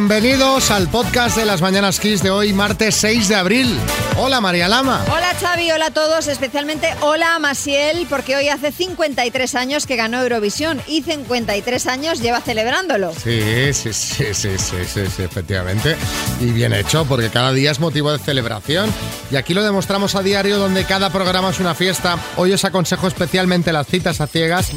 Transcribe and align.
Bienvenidos 0.00 0.70
al 0.70 0.88
podcast 0.88 1.36
de 1.36 1.44
las 1.44 1.60
Mañanas 1.60 2.00
Kiss 2.00 2.22
de 2.22 2.30
hoy, 2.30 2.54
martes 2.54 2.94
6 2.94 3.28
de 3.28 3.34
abril. 3.34 3.78
Hola 4.16 4.40
María 4.40 4.66
Lama. 4.66 5.04
Hola 5.12 5.34
Xavi, 5.38 5.70
hola 5.72 5.86
a 5.86 5.90
todos, 5.90 6.26
especialmente 6.26 6.88
hola 7.02 7.34
a 7.34 7.38
Masiel, 7.38 8.06
porque 8.08 8.34
hoy 8.34 8.48
hace 8.48 8.72
53 8.72 9.54
años 9.56 9.86
que 9.86 9.96
ganó 9.96 10.22
Eurovisión 10.22 10.80
y 10.86 11.02
53 11.02 11.86
años 11.86 12.22
lleva 12.22 12.40
celebrándolo. 12.40 13.12
Sí, 13.12 13.74
sí, 13.74 13.92
sí, 13.92 14.24
sí, 14.32 14.48
sí, 14.58 14.78
sí, 14.86 15.00
sí, 15.14 15.22
efectivamente. 15.22 15.96
Y 16.40 16.46
bien 16.46 16.72
hecho, 16.72 17.04
porque 17.04 17.28
cada 17.28 17.52
día 17.52 17.70
es 17.70 17.78
motivo 17.78 18.10
de 18.10 18.18
celebración. 18.18 18.90
Y 19.30 19.36
aquí 19.36 19.52
lo 19.52 19.62
demostramos 19.62 20.14
a 20.14 20.22
diario, 20.22 20.56
donde 20.58 20.86
cada 20.86 21.10
programa 21.10 21.50
es 21.50 21.60
una 21.60 21.74
fiesta. 21.74 22.18
Hoy 22.36 22.54
os 22.54 22.64
aconsejo 22.64 23.06
especialmente 23.06 23.70
las 23.70 23.86
citas 23.86 24.22
a 24.22 24.26
ciegas, 24.26 24.70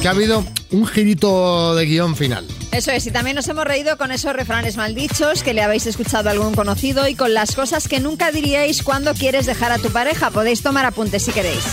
que 0.00 0.08
ha 0.08 0.12
habido 0.12 0.42
un 0.70 0.86
girito 0.86 1.74
de 1.74 1.84
guion 1.84 2.16
final. 2.16 2.46
Eso 2.72 2.92
es, 2.92 3.04
y 3.06 3.10
también 3.10 3.34
nos 3.34 3.48
hemos 3.48 3.64
reído 3.64 3.98
con 3.98 4.12
esos 4.12 4.32
refranes 4.32 4.69
maldichos 4.76 5.42
que 5.42 5.54
le 5.54 5.62
habéis 5.62 5.86
escuchado 5.86 6.28
a 6.28 6.32
algún 6.32 6.54
conocido 6.54 7.08
y 7.08 7.14
con 7.14 7.34
las 7.34 7.54
cosas 7.54 7.88
que 7.88 8.00
nunca 8.00 8.30
diríais 8.30 8.82
cuando 8.82 9.14
quieres 9.14 9.46
dejar 9.46 9.72
a 9.72 9.78
tu 9.78 9.90
pareja. 9.90 10.30
Podéis 10.30 10.62
tomar 10.62 10.84
apuntes 10.84 11.24
si 11.24 11.32
queréis. 11.32 11.64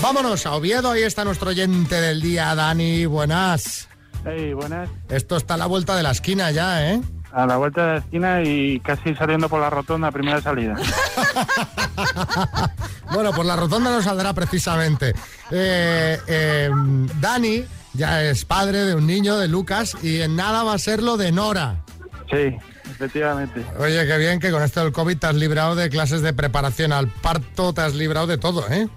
Vámonos 0.00 0.46
a 0.46 0.54
Oviedo, 0.54 0.92
ahí 0.92 1.02
está 1.02 1.24
nuestro 1.24 1.50
oyente 1.50 2.00
del 2.00 2.22
día, 2.22 2.54
Dani. 2.54 3.04
Buenas. 3.06 3.88
Hey, 4.24 4.54
buenas. 4.54 4.88
Esto 5.08 5.36
está 5.36 5.54
a 5.54 5.56
la 5.56 5.66
vuelta 5.66 5.96
de 5.96 6.02
la 6.02 6.12
esquina 6.12 6.50
ya, 6.50 6.92
¿eh? 6.92 7.00
A 7.32 7.46
la 7.46 7.56
vuelta 7.56 7.84
de 7.84 7.92
la 7.92 7.98
esquina 7.98 8.42
y 8.42 8.80
casi 8.80 9.14
saliendo 9.14 9.48
por 9.48 9.60
la 9.60 9.68
rotonda, 9.68 10.10
primera 10.10 10.40
salida. 10.40 10.76
bueno, 13.12 13.32
por 13.32 13.46
la 13.46 13.56
rotonda 13.56 13.90
no 13.90 14.02
saldrá 14.02 14.32
precisamente. 14.32 15.14
Eh, 15.50 16.18
eh, 16.26 16.70
Dani 17.20 17.64
ya 17.94 18.22
es 18.24 18.44
padre 18.44 18.84
de 18.84 18.94
un 18.94 19.06
niño, 19.06 19.36
de 19.38 19.48
Lucas, 19.48 19.96
y 20.02 20.20
en 20.20 20.36
nada 20.36 20.62
va 20.62 20.74
a 20.74 20.78
ser 20.78 21.02
lo 21.02 21.16
de 21.16 21.32
Nora. 21.32 21.82
Sí, 22.30 22.56
efectivamente. 22.90 23.64
Oye, 23.78 24.06
qué 24.06 24.18
bien 24.18 24.40
que 24.40 24.50
con 24.50 24.62
esto 24.62 24.82
del 24.82 24.92
COVID 24.92 25.18
te 25.18 25.26
has 25.26 25.34
librado 25.34 25.74
de 25.74 25.88
clases 25.88 26.22
de 26.22 26.32
preparación 26.32 26.92
al 26.92 27.08
parto, 27.08 27.72
te 27.72 27.80
has 27.80 27.94
librado 27.94 28.26
de 28.26 28.38
todo, 28.38 28.68
¿eh? 28.68 28.88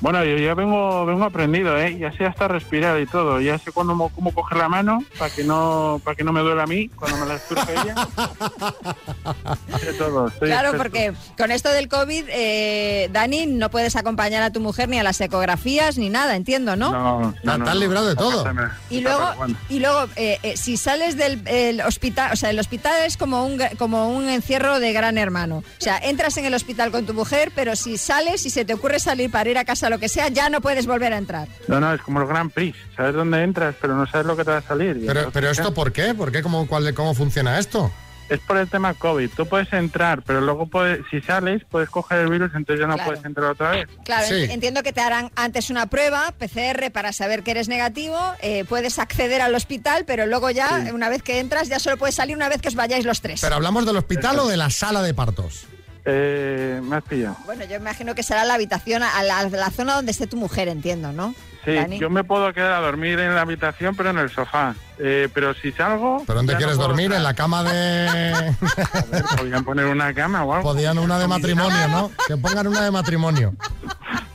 Bueno, 0.00 0.24
yo 0.24 0.36
ya 0.36 0.54
vengo, 0.54 1.06
vengo 1.06 1.24
aprendido, 1.24 1.76
¿eh? 1.78 1.96
Ya 1.98 2.12
sé 2.12 2.26
hasta 2.26 2.48
respirar 2.48 3.00
y 3.00 3.06
todo. 3.06 3.40
Ya 3.40 3.58
sé 3.58 3.72
cuándo, 3.72 4.10
cómo 4.14 4.32
coger 4.32 4.58
la 4.58 4.68
mano 4.68 5.02
para 5.18 5.34
que 5.34 5.44
no 5.44 6.00
para 6.04 6.14
que 6.14 6.24
no 6.24 6.32
me 6.32 6.40
duela 6.40 6.64
a 6.64 6.66
mí 6.66 6.88
cuando 6.88 7.16
me 7.18 7.26
la 7.26 7.34
esturpe 7.34 7.72
ella. 7.72 7.94
sé 9.80 9.92
todo. 9.94 10.30
claro, 10.38 10.76
porque 10.76 11.12
con 11.36 11.50
esto 11.50 11.70
del 11.70 11.88
COVID, 11.88 12.24
eh, 12.28 13.08
Dani, 13.12 13.46
no 13.46 13.70
puedes 13.70 13.96
acompañar 13.96 14.42
a 14.42 14.50
tu 14.50 14.60
mujer 14.60 14.88
ni 14.88 14.98
a 14.98 15.02
las 15.02 15.20
ecografías 15.20 15.96
ni 15.96 16.10
nada, 16.10 16.36
entiendo, 16.36 16.76
¿no? 16.76 16.92
No, 16.92 17.34
no, 17.42 17.58
no, 17.58 17.74
librado 17.74 18.08
de 18.08 18.16
todo. 18.16 18.44
Y 18.90 19.00
luego, 19.00 19.32
y 19.68 19.80
luego 19.80 20.06
eh, 20.16 20.38
eh, 20.42 20.56
si 20.56 20.76
sales 20.76 21.16
del 21.16 21.80
hospital, 21.80 22.32
o 22.32 22.36
sea, 22.36 22.50
el 22.50 22.58
hospital 22.58 23.04
es 23.06 23.16
como 23.16 23.46
un 23.46 23.60
como 23.78 24.10
un 24.10 24.28
encierro 24.28 24.78
de 24.78 24.92
gran 24.92 25.16
hermano. 25.16 25.58
O 25.58 25.64
sea, 25.78 25.98
entras 25.98 26.36
en 26.36 26.44
el 26.44 26.54
hospital 26.54 26.90
con 26.90 27.06
tu 27.06 27.14
mujer, 27.14 27.50
pero 27.54 27.76
si 27.76 27.96
sales 27.96 28.44
y 28.44 28.50
se 28.50 28.64
te 28.64 28.74
ocurre 28.74 29.00
salir 29.00 29.30
para 29.30 29.48
ir 29.50 29.58
a 29.58 29.64
casa 29.64 29.85
lo 29.90 29.98
que 29.98 30.08
sea, 30.08 30.28
ya 30.28 30.48
no 30.48 30.60
puedes 30.60 30.86
volver 30.86 31.12
a 31.12 31.18
entrar. 31.18 31.48
No, 31.68 31.80
no, 31.80 31.92
es 31.92 32.00
como 32.00 32.20
el 32.20 32.26
Grand 32.26 32.52
Prix. 32.52 32.76
Sabes 32.96 33.14
dónde 33.14 33.42
entras, 33.42 33.74
pero 33.80 33.94
no 33.94 34.06
sabes 34.06 34.26
lo 34.26 34.36
que 34.36 34.44
te 34.44 34.50
va 34.50 34.58
a 34.58 34.62
salir. 34.62 35.04
Pero, 35.06 35.30
pero 35.32 35.50
esto, 35.50 35.74
¿por 35.74 35.92
qué? 35.92 36.14
¿Por 36.14 36.32
qué? 36.32 36.42
¿Cómo, 36.42 36.66
cuál, 36.66 36.92
¿Cómo 36.94 37.14
funciona 37.14 37.58
esto? 37.58 37.92
Es 38.28 38.40
por 38.40 38.56
el 38.56 38.68
tema 38.68 38.92
COVID. 38.94 39.30
Tú 39.36 39.46
puedes 39.46 39.72
entrar, 39.72 40.22
pero 40.22 40.40
luego 40.40 40.66
puedes, 40.66 41.00
si 41.10 41.20
sales, 41.20 41.62
puedes 41.70 41.88
coger 41.88 42.18
el 42.18 42.28
virus, 42.28 42.50
entonces 42.56 42.80
ya 42.80 42.88
no 42.88 42.96
puedes 42.96 43.24
entrar 43.24 43.52
otra 43.52 43.70
vez. 43.70 43.88
Claro, 44.04 44.26
entiendo 44.34 44.82
que 44.82 44.92
te 44.92 45.00
harán 45.00 45.30
antes 45.36 45.70
una 45.70 45.86
prueba, 45.86 46.32
PCR, 46.36 46.90
para 46.90 47.12
saber 47.12 47.44
que 47.44 47.52
eres 47.52 47.68
negativo. 47.68 48.18
Eh, 48.40 48.64
puedes 48.68 48.98
acceder 48.98 49.42
al 49.42 49.54
hospital, 49.54 50.04
pero 50.06 50.26
luego 50.26 50.50
ya, 50.50 50.88
una 50.92 51.08
vez 51.08 51.22
que 51.22 51.38
entras, 51.38 51.68
ya 51.68 51.78
solo 51.78 51.98
puedes 51.98 52.16
salir 52.16 52.34
una 52.34 52.48
vez 52.48 52.60
que 52.60 52.68
os 52.68 52.74
vayáis 52.74 53.04
los 53.04 53.20
tres. 53.20 53.40
¿Pero 53.40 53.54
hablamos 53.54 53.86
del 53.86 53.96
hospital 53.96 54.40
o 54.40 54.48
de 54.48 54.56
la 54.56 54.70
sala 54.70 55.02
de 55.02 55.14
partos? 55.14 55.66
Eh, 56.08 56.80
me 56.84 56.96
has 56.96 57.02
pillado. 57.02 57.36
Bueno, 57.46 57.64
yo 57.64 57.76
imagino 57.76 58.14
que 58.14 58.22
será 58.22 58.44
la 58.44 58.54
habitación, 58.54 59.02
a 59.02 59.22
la, 59.24 59.70
zona 59.70 59.96
donde 59.96 60.12
esté 60.12 60.28
tu 60.28 60.36
mujer, 60.36 60.68
entiendo, 60.68 61.12
¿no? 61.12 61.34
Sí, 61.64 61.74
yo 61.98 62.10
me 62.10 62.22
puedo 62.22 62.52
quedar 62.52 62.74
a 62.74 62.80
dormir 62.80 63.18
en 63.18 63.34
la 63.34 63.40
habitación, 63.40 63.96
pero 63.96 64.10
en 64.10 64.18
el 64.18 64.30
sofá. 64.30 64.76
Eh, 65.00 65.28
pero 65.34 65.52
si 65.52 65.72
salgo... 65.72 66.22
¿Pero 66.24 66.36
dónde 66.36 66.54
quieres 66.54 66.76
dormir? 66.76 67.12
¿En 67.12 67.24
la 67.24 67.34
cama 67.34 67.64
de...? 67.64 68.08
a 68.92 69.04
ver, 69.10 69.24
podrían 69.36 69.64
poner 69.64 69.86
una 69.86 70.14
cama 70.14 70.44
o 70.44 70.54
algo. 70.54 70.72
Podían 70.72 70.96
una 70.96 71.18
de 71.18 71.26
matrimonio, 71.26 71.88
¿no? 71.88 72.12
Que 72.28 72.36
pongan 72.36 72.68
una 72.68 72.82
de 72.82 72.92
matrimonio. 72.92 73.54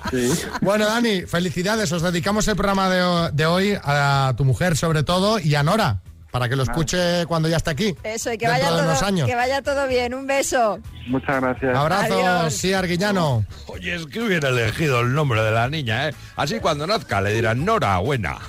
Sí. 0.09 0.29
Bueno, 0.59 0.85
Dani, 0.85 1.21
felicidades. 1.21 1.89
Os 1.93 2.01
dedicamos 2.01 2.45
el 2.49 2.57
programa 2.57 2.89
de, 2.89 3.31
de 3.31 3.45
hoy 3.45 3.77
a 3.81 4.33
tu 4.35 4.43
mujer, 4.43 4.75
sobre 4.75 5.03
todo, 5.03 5.39
y 5.39 5.55
a 5.55 5.63
Nora 5.63 6.01
para 6.31 6.49
que 6.49 6.55
lo 6.55 6.63
escuche 6.63 7.25
cuando 7.27 7.49
ya 7.49 7.57
esté 7.57 7.71
aquí. 7.71 7.95
Eso, 8.03 8.31
y 8.31 8.37
que 8.37 8.47
vaya, 8.47 8.69
todo, 8.69 9.05
años. 9.05 9.27
que 9.27 9.35
vaya 9.35 9.61
todo 9.61 9.87
bien. 9.87 10.13
Un 10.13 10.25
beso. 10.25 10.79
Muchas 11.07 11.41
gracias. 11.41 11.77
Abrazo, 11.77 12.49
sí, 12.49 12.73
Arguillano. 12.73 13.45
Oye, 13.67 13.95
es 13.95 14.05
que 14.07 14.21
hubiera 14.21 14.49
elegido 14.49 15.01
el 15.01 15.13
nombre 15.13 15.43
de 15.43 15.51
la 15.51 15.69
niña, 15.69 16.09
¿eh? 16.09 16.15
Así 16.37 16.59
cuando 16.59 16.87
nazca 16.87 17.21
le 17.21 17.33
dirán 17.33 17.65
Nora, 17.65 17.97
buena. 17.99 18.39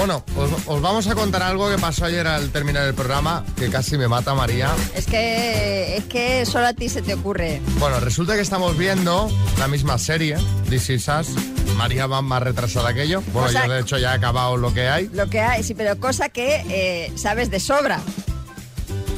Bueno, 0.00 0.24
os, 0.66 0.80
vamos 0.80 1.06
a 1.08 1.14
contar 1.14 1.42
algo 1.42 1.68
que 1.68 1.76
pasó 1.76 2.06
ayer 2.06 2.26
al 2.26 2.48
terminar 2.48 2.86
el 2.86 2.94
programa, 2.94 3.44
que 3.54 3.68
casi 3.68 3.98
me 3.98 4.08
mata 4.08 4.32
María. 4.32 4.70
Es 4.94 5.04
que, 5.04 5.98
es 5.98 6.04
que 6.04 6.46
solo 6.46 6.68
a 6.68 6.72
ti 6.72 6.88
se 6.88 7.02
te 7.02 7.12
ocurre. 7.12 7.60
Bueno, 7.78 8.00
resulta 8.00 8.34
que 8.34 8.40
estamos 8.40 8.78
viendo 8.78 9.30
la 9.58 9.68
misma 9.68 9.98
serie, 9.98 10.38
This 10.70 10.88
Is 10.88 11.08
Us. 11.08 11.28
María 11.76 12.06
va 12.06 12.22
más 12.22 12.42
retrasada 12.42 12.94
que 12.94 13.08
yo. 13.08 13.20
Bueno, 13.34 13.50
yo 13.50 13.70
de 13.70 13.80
hecho 13.82 13.98
ya 13.98 14.12
he 14.12 14.16
acabado 14.16 14.56
lo 14.56 14.72
que 14.72 14.88
hay. 14.88 15.10
Lo 15.12 15.28
que 15.28 15.40
hay, 15.40 15.62
sí, 15.62 15.74
pero 15.74 16.00
cosa 16.00 16.30
que 16.30 16.64
eh, 16.70 17.12
sabes 17.16 17.50
de 17.50 17.60
sobra. 17.60 18.00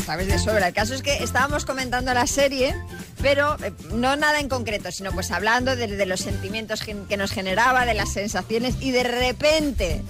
Sabes 0.04 0.26
de 0.26 0.36
sobra. 0.40 0.66
El 0.66 0.74
caso 0.74 0.94
es 0.94 1.02
que 1.02 1.22
estábamos 1.22 1.64
comentando 1.64 2.12
la 2.12 2.26
serie 2.26 2.74
pero 3.22 3.56
eh, 3.62 3.72
no 3.94 4.16
nada 4.16 4.40
en 4.40 4.48
concreto, 4.48 4.90
sino 4.90 5.12
pues 5.12 5.30
hablando 5.30 5.76
de, 5.76 6.06
los 6.06 6.20
sentimientos 6.20 6.82
que, 6.82 7.16
nos 7.16 7.30
generaba, 7.30 7.86
de 7.86 7.94
las 7.94 8.12
sensaciones 8.12 8.74
y 8.80 8.90
de 8.90 9.04
repente 9.04 10.02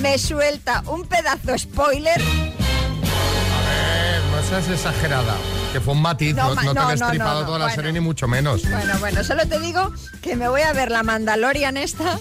me 0.00 0.18
suelta 0.18 0.82
un 0.86 1.04
pedazo 1.04 1.58
spoiler. 1.58 2.20
A 2.20 3.60
ver, 3.68 4.22
no 4.30 4.42
seas 4.48 4.68
exagerada. 4.68 5.36
Que 5.72 5.80
fue 5.80 5.94
un 5.94 6.02
matiz, 6.02 6.34
no, 6.34 6.54
te 6.54 6.66
he 6.66 6.86
destripado 6.96 7.44
toda 7.44 7.58
la 7.58 7.74
serie 7.74 7.92
ni 7.92 8.00
mucho 8.00 8.28
menos. 8.28 8.62
Bueno, 8.68 8.98
bueno, 8.98 9.24
solo 9.24 9.46
te 9.46 9.58
digo 9.60 9.92
que 10.22 10.36
me 10.36 10.48
voy 10.48 10.62
a 10.62 10.72
ver 10.72 10.90
la 10.90 11.02
Mandalorian 11.02 11.76
esta 11.76 12.18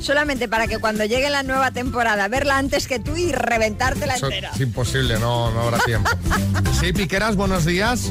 solamente 0.00 0.48
para 0.48 0.66
que 0.68 0.78
cuando 0.78 1.04
llegue 1.04 1.28
la 1.28 1.42
nueva 1.42 1.72
temporada 1.72 2.28
verla 2.28 2.58
antes 2.58 2.86
que 2.86 2.98
tú 2.98 3.16
y 3.16 3.32
reventártela 3.32 4.16
la 4.16 4.26
entera. 4.26 4.50
Es 4.54 4.60
imposible, 4.60 5.18
no, 5.18 5.50
no 5.50 5.60
habrá 5.60 5.78
tiempo. 5.80 6.10
sí, 6.80 6.92
Piqueras, 6.92 7.36
buenos 7.36 7.64
días 7.64 8.10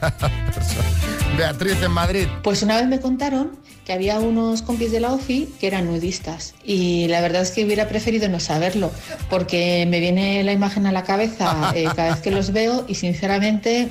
Beatriz 1.36 1.82
en 1.82 1.90
Madrid. 1.92 2.26
Pues 2.42 2.62
una 2.62 2.76
vez 2.76 2.86
me 2.86 3.00
contaron 3.00 3.52
que 3.84 3.92
había 3.92 4.18
unos 4.18 4.62
compis 4.62 4.90
de 4.92 5.00
la 5.00 5.12
OFI 5.12 5.48
que 5.60 5.66
eran 5.66 5.86
nudistas 5.86 6.54
y 6.64 7.06
la 7.08 7.20
verdad 7.20 7.42
es 7.42 7.50
que 7.52 7.64
hubiera 7.64 7.88
preferido 7.88 8.28
no 8.28 8.38
saberlo 8.40 8.90
porque 9.30 9.86
me 9.88 9.98
viene 10.00 10.42
la 10.44 10.52
imagen 10.52 10.86
a 10.86 10.92
la 10.92 11.04
cabeza 11.04 11.72
eh, 11.74 11.84
cada 11.96 12.10
vez 12.14 12.20
que 12.20 12.30
los 12.30 12.52
veo 12.52 12.84
y 12.88 12.96
sinceramente 12.96 13.90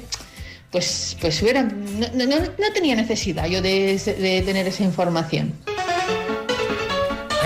pues 0.72 1.18
pues 1.22 1.42
hubiera 1.42 1.64
no, 1.64 2.08
no- 2.14 2.26
no- 2.26 2.46
no 2.46 2.74
tenía 2.76 2.96
necesidad 2.96 3.46
yo 3.48 3.62
de, 3.62 3.98
de 3.98 4.42
tener 4.44 4.68
esa 4.68 4.84
información. 4.84 5.54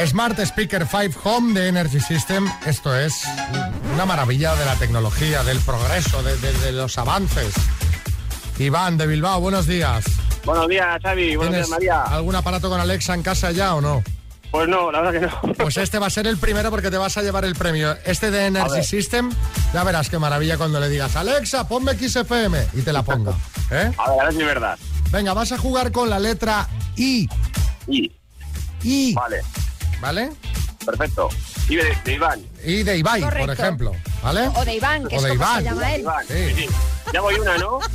Smart 0.06 0.40
Speaker 0.40 0.86
5 0.88 1.20
Home 1.30 1.60
de 1.60 1.68
Energy 1.68 2.00
System. 2.00 2.48
Esto 2.66 2.98
es 2.98 3.22
una 3.94 4.06
maravilla 4.06 4.56
de 4.56 4.66
la 4.66 4.76
tecnología, 4.76 5.44
del 5.44 5.60
progreso, 5.60 6.24
de, 6.24 6.38
de- 6.38 6.54
de 6.60 6.72
los 6.72 6.98
avances. 6.98 7.54
Iván 8.58 8.98
de 8.98 9.08
Bilbao, 9.08 9.40
buenos 9.40 9.66
días. 9.68 10.06
Buenos 10.46 10.68
días, 10.68 11.02
Xavi. 11.02 11.36
Buenos 11.36 11.56
días, 11.56 11.68
¿Tienes 11.68 11.70
María. 11.70 12.04
algún 12.04 12.36
aparato 12.36 12.70
con 12.70 12.80
Alexa 12.80 13.14
en 13.14 13.24
casa 13.24 13.52
ya 13.52 13.76
o 13.76 13.82
no? 13.82 14.04
Pues 14.52 14.68
no, 14.68 14.92
la 14.92 15.02
verdad 15.02 15.32
que 15.42 15.48
no. 15.48 15.54
Pues 15.58 15.78
este 15.78 15.98
va 16.00 16.08
a 16.08 16.10
ser 16.10 16.28
el 16.28 16.38
primero 16.38 16.70
porque 16.70 16.92
te 16.92 16.98
vas 16.98 17.18
a 17.18 17.22
llevar 17.22 17.46
el 17.46 17.56
premio. 17.56 17.96
Este 18.06 18.32
de 18.32 18.48
Energy. 18.48 18.84
System, 18.84 19.32
ya 19.74 19.84
verás 19.84 20.10
qué 20.10 20.20
maravilla 20.20 20.58
cuando 20.58 20.80
le 20.80 20.90
digas, 20.90 21.16
Alexa, 21.16 21.68
ponme 21.68 21.94
XFM 21.98 22.68
y 22.74 22.82
te 22.82 22.94
la 22.94 23.04
ponga. 23.04 23.32
¿eh? 23.72 23.92
A 23.98 24.12
ver, 24.12 24.20
a 24.20 24.24
ver 24.26 24.34
si 24.34 24.40
es 24.42 24.46
verdad. 24.46 24.78
Venga, 25.12 25.34
vas 25.34 25.52
a 25.52 25.58
jugar 25.58 25.92
con 25.92 26.10
la 26.10 26.20
letra 26.20 26.68
I. 26.98 27.28
Y, 27.88 28.12
I, 28.84 29.14
vale, 29.14 29.42
¿vale? 30.00 30.32
Perfecto. 30.86 31.30
Y 31.70 31.76
de, 31.76 31.96
de 32.04 32.14
Iván. 32.14 32.42
I 32.66 32.84
de 32.84 32.98
Ibai, 32.98 33.22
por 33.22 33.50
ejemplo, 33.52 33.92
¿vale? 34.24 34.48
O 34.56 34.66
de 34.66 34.76
Iván, 34.76 35.08
que 35.08 35.16
O 35.16 35.18
es 35.18 35.24
de 35.24 35.30
como 35.30 35.42
Iván. 35.42 35.58
se 35.60 35.64
llama 35.70 35.94
él. 35.94 36.02
Iván, 36.02 36.26
Sí. 36.28 36.34
sí, 36.50 36.56
sí. 36.56 36.68
Ya 37.14 37.22
voy 37.22 37.36
una, 37.36 37.58
¿no? 37.58 37.80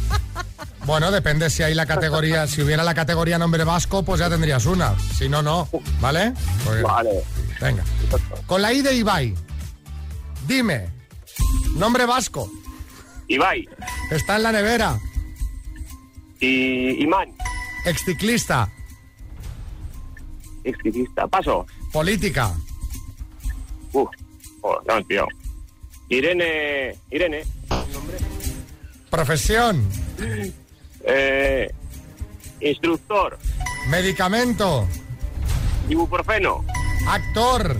Bueno, 0.87 1.11
depende 1.11 1.51
si 1.51 1.65
hay 1.65 1.75
la 1.75 1.85
categoría, 1.85 2.47
si 2.47 2.63
hubiera 2.63 2.85
la 2.85 2.95
categoría 2.95 3.39
nombre 3.39 3.65
vasco, 3.65 4.05
pues 4.05 4.21
ya 4.21 4.31
tendrías 4.31 4.67
una. 4.67 4.95
Si 5.19 5.29
no, 5.29 5.43
no, 5.43 5.69
¿vale? 6.01 6.33
Pues- 6.65 6.81
Vale. 6.83 7.11
Venga. 7.61 7.83
Con 8.47 8.63
la 8.63 8.73
I 8.73 8.83
de 8.83 8.95
Ibai, 8.95 9.35
dime, 10.47 10.89
nombre 11.75 12.07
vasco, 12.07 12.49
Ibai. 13.27 13.69
está 14.13 14.37
en 14.37 14.43
la 14.45 14.53
nevera, 14.53 14.97
Y 16.39 17.03
Imán. 17.03 17.31
exciclista, 17.85 18.71
Exquisita. 20.65 21.27
Paso. 21.27 21.67
política, 21.93 22.53
Uf. 23.97 24.11
Oh, 24.61 24.79
no, 24.87 25.03
tío. 25.05 25.27
Irene. 26.09 26.95
Irene. 27.11 27.45
profesión, 29.11 29.89
Eh, 31.09 31.71
instructor. 32.61 33.39
medicamento, 33.89 34.87
Ibuprofeno. 35.89 36.65
actor, 37.09 37.77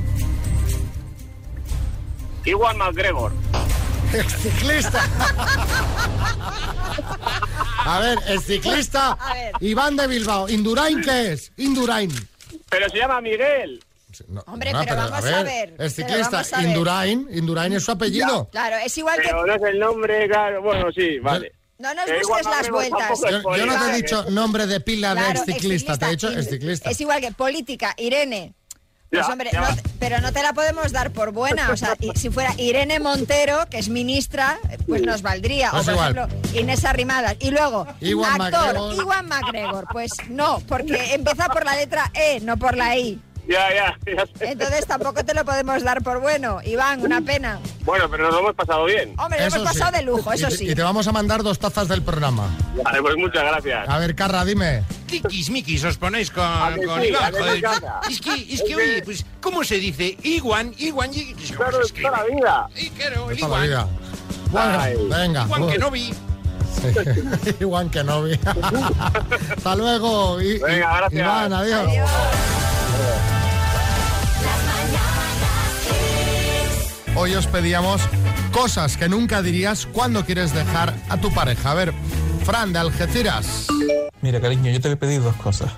Iwan 2.47 2.79
McGregor. 2.79 3.33
exciclista. 4.15 5.03
A 7.85 8.01
ver, 8.01 8.19
exciclista, 8.29 9.13
A 9.21 9.35
ver. 9.35 9.53
Iván 9.61 9.97
de 9.97 10.07
Bilbao. 10.07 10.49
¿Indurain 10.49 11.01
qué 11.03 11.33
es? 11.33 11.53
Indurain. 11.59 12.11
Pero 12.71 12.89
se 12.89 12.97
llama 12.99 13.21
Miguel. 13.21 13.83
No, 14.29 14.43
Hombre, 14.47 14.73
no, 14.73 14.81
pero 14.85 14.97
vamos 14.97 15.25
a 15.25 15.43
ver, 15.43 15.75
pero 15.77 15.91
ciclista, 15.91 16.41
a 16.41 16.59
ver. 16.59 16.69
Indurain. 16.69 17.29
Indurain 17.33 17.73
es 17.73 17.85
su 17.85 17.93
apellido. 17.93 18.49
Claro, 18.51 18.77
es 18.85 18.97
igual 18.99 19.17
que... 19.21 19.29
Pero 19.29 19.47
no 19.47 19.55
es 19.55 19.63
el 19.63 19.79
nombre, 19.79 20.29
claro. 20.29 20.63
Bueno, 20.63 20.91
sí, 20.93 21.19
vale. 21.19 21.53
No 21.79 21.93
nos 21.95 22.09
Eh, 22.09 22.19
busques 22.27 22.47
las 22.47 22.71
vueltas. 22.71 23.21
Yo, 23.31 23.57
yo 23.57 23.67
no 23.67 23.85
te 23.85 23.91
he 23.93 23.97
dicho 23.97 24.25
nombre 24.31 24.67
de 24.67 24.81
pila 24.81 25.15
de 25.15 25.21
Claro, 25.21 25.41
exciclista, 25.41 25.99
te 25.99 26.07
he 26.07 26.11
dicho 26.11 26.33
In- 26.33 26.39
exciclista. 26.39 26.91
Es 26.91 27.01
igual 27.01 27.21
que 27.21 27.33
política, 27.33 27.95
Irene. 27.99 28.55
Pues 29.11 29.25
Ya, 29.25 29.33
hombre, 29.33 29.51
ya 29.53 29.61
no 29.61 29.69
pero 30.01 30.21
no 30.21 30.33
te 30.33 30.43
la 30.43 30.53
podemos 30.53 30.91
dar 30.91 31.13
por 31.13 31.31
buena. 31.33 31.71
O 31.71 31.77
sea, 31.77 31.95
y- 32.01 32.11
si 32.19 32.29
fuera 32.29 32.53
Irene 32.59 32.99
Montero, 32.99 33.67
que 33.71 33.79
es 33.79 33.89
ministra, 33.89 34.59
pues 34.89 35.03
nos 35.03 35.23
valdría. 35.23 35.71
Pues 35.71 35.83
o 35.83 35.85
por 35.85 35.95
igual. 35.95 36.17
ejemplo, 36.19 36.59
Inés 36.61 36.85
Arrimadas. 36.85 37.37
Y 37.39 37.51
luego, 37.51 37.87
Iwan 38.01 38.41
actor, 38.41 38.75
McGregor. 38.75 38.95
Iwan 38.95 39.29
McGregor. 39.29 39.85
Pues 39.93 40.11
no, 40.29 40.61
porque 40.67 41.15
empieza 41.15 41.47
por 41.51 41.65
la 41.65 41.77
letra 41.77 42.11
E, 42.15 42.41
no 42.41 42.57
por 42.57 42.77
la 42.77 42.97
I. 42.97 43.21
Ya, 43.49 43.73
ya, 43.73 43.99
ya 44.17 44.27
sé. 44.39 44.51
Entonces 44.51 44.87
tampoco 44.87 45.25
te 45.25 45.33
lo 45.33 45.45
podemos 45.45 45.83
dar 45.85 46.03
por 46.03 46.21
bueno. 46.21 46.59
Iván, 46.65 47.01
una 47.03 47.21
pena. 47.21 47.61
Bueno, 47.85 48.11
pero 48.11 48.25
nos 48.25 48.33
lo 48.35 48.41
hemos 48.41 48.55
pasado 48.55 48.85
bien. 48.87 49.15
Hombre, 49.19 49.39
lo 49.41 49.47
hemos 49.47 49.61
pasado 49.73 49.91
sí. 49.93 49.97
de 49.99 50.03
lujo, 50.03 50.33
eso 50.33 50.49
Y 50.49 50.51
sí. 50.51 50.69
Y 50.71 50.75
te 50.75 50.83
vamos 50.83 51.07
a 51.07 51.13
mandar 51.13 51.43
dos 51.45 51.59
tazas 51.59 51.87
del 51.87 52.03
programa. 52.03 52.49
Vale, 52.83 53.01
pues 53.03 53.15
muchas 53.17 53.45
gracias. 53.45 53.89
A 53.89 53.99
ver, 53.99 54.15
Carra, 54.17 54.45
dime. 54.45 54.83
Tiquismiquis 55.07 55.85
os 55.85 55.97
ponéis 55.97 56.31
con, 56.33 56.45
con 56.85 57.01
sí, 57.01 57.09
Iván, 57.09 57.33
joder. 57.33 57.65
Es 58.11 58.21
que, 58.21 58.55
es 58.55 58.63
que, 58.63 58.75
oye, 58.77 59.03
pues, 59.05 59.25
¿cómo 59.41 59.63
se 59.63 59.77
dice? 59.77 60.17
Iguan, 60.25 60.75
Iguan, 60.79 61.11
y- 61.15 61.33
¿cómo 61.35 61.57
Claro, 61.71 61.79
toda 61.87 62.11
la 62.11 62.25
vida. 62.25 62.67
Sí, 62.75 62.91
claro, 62.91 63.31
el 63.31 63.39
Toda 63.39 63.59
la 63.61 63.67
Iguan. 63.67 63.87
vida. 63.87 63.89
Bueno, 64.51 64.81
Ay. 64.81 64.97
venga. 65.09 65.45
Iguan 65.45 65.69
que 65.69 65.79
no 65.79 65.91
vi. 65.93 66.13
Sí. 66.13 67.55
Igual 67.61 67.91
que 67.91 68.03
no 68.05 68.23
vi. 68.25 68.39
Hasta 69.57 69.77
luego. 69.77 70.41
I- 70.43 70.59
Venga, 70.59 70.97
gracias. 70.97 71.13
Iván, 71.21 71.53
adiós. 71.53 71.89
Adiós. 71.89 72.11
Hoy 77.19 77.35
os 77.35 77.47
pedíamos 77.47 78.03
cosas 78.53 78.99
que 78.99 79.09
nunca 79.09 79.41
dirías 79.41 79.87
cuando 79.87 80.27
quieres 80.27 80.53
dejar 80.53 80.93
a 81.09 81.17
tu 81.17 81.33
pareja. 81.33 81.71
A 81.71 81.75
ver, 81.75 81.95
Fran 82.45 82.75
de 82.75 82.79
Algeciras. 82.79 83.69
Mira, 84.21 84.39
cariño, 84.39 84.71
yo 84.71 84.81
te 84.83 84.89
voy 84.89 84.97
a 84.97 85.01
pedir 85.01 85.23
dos 85.23 85.35
cosas. 85.37 85.73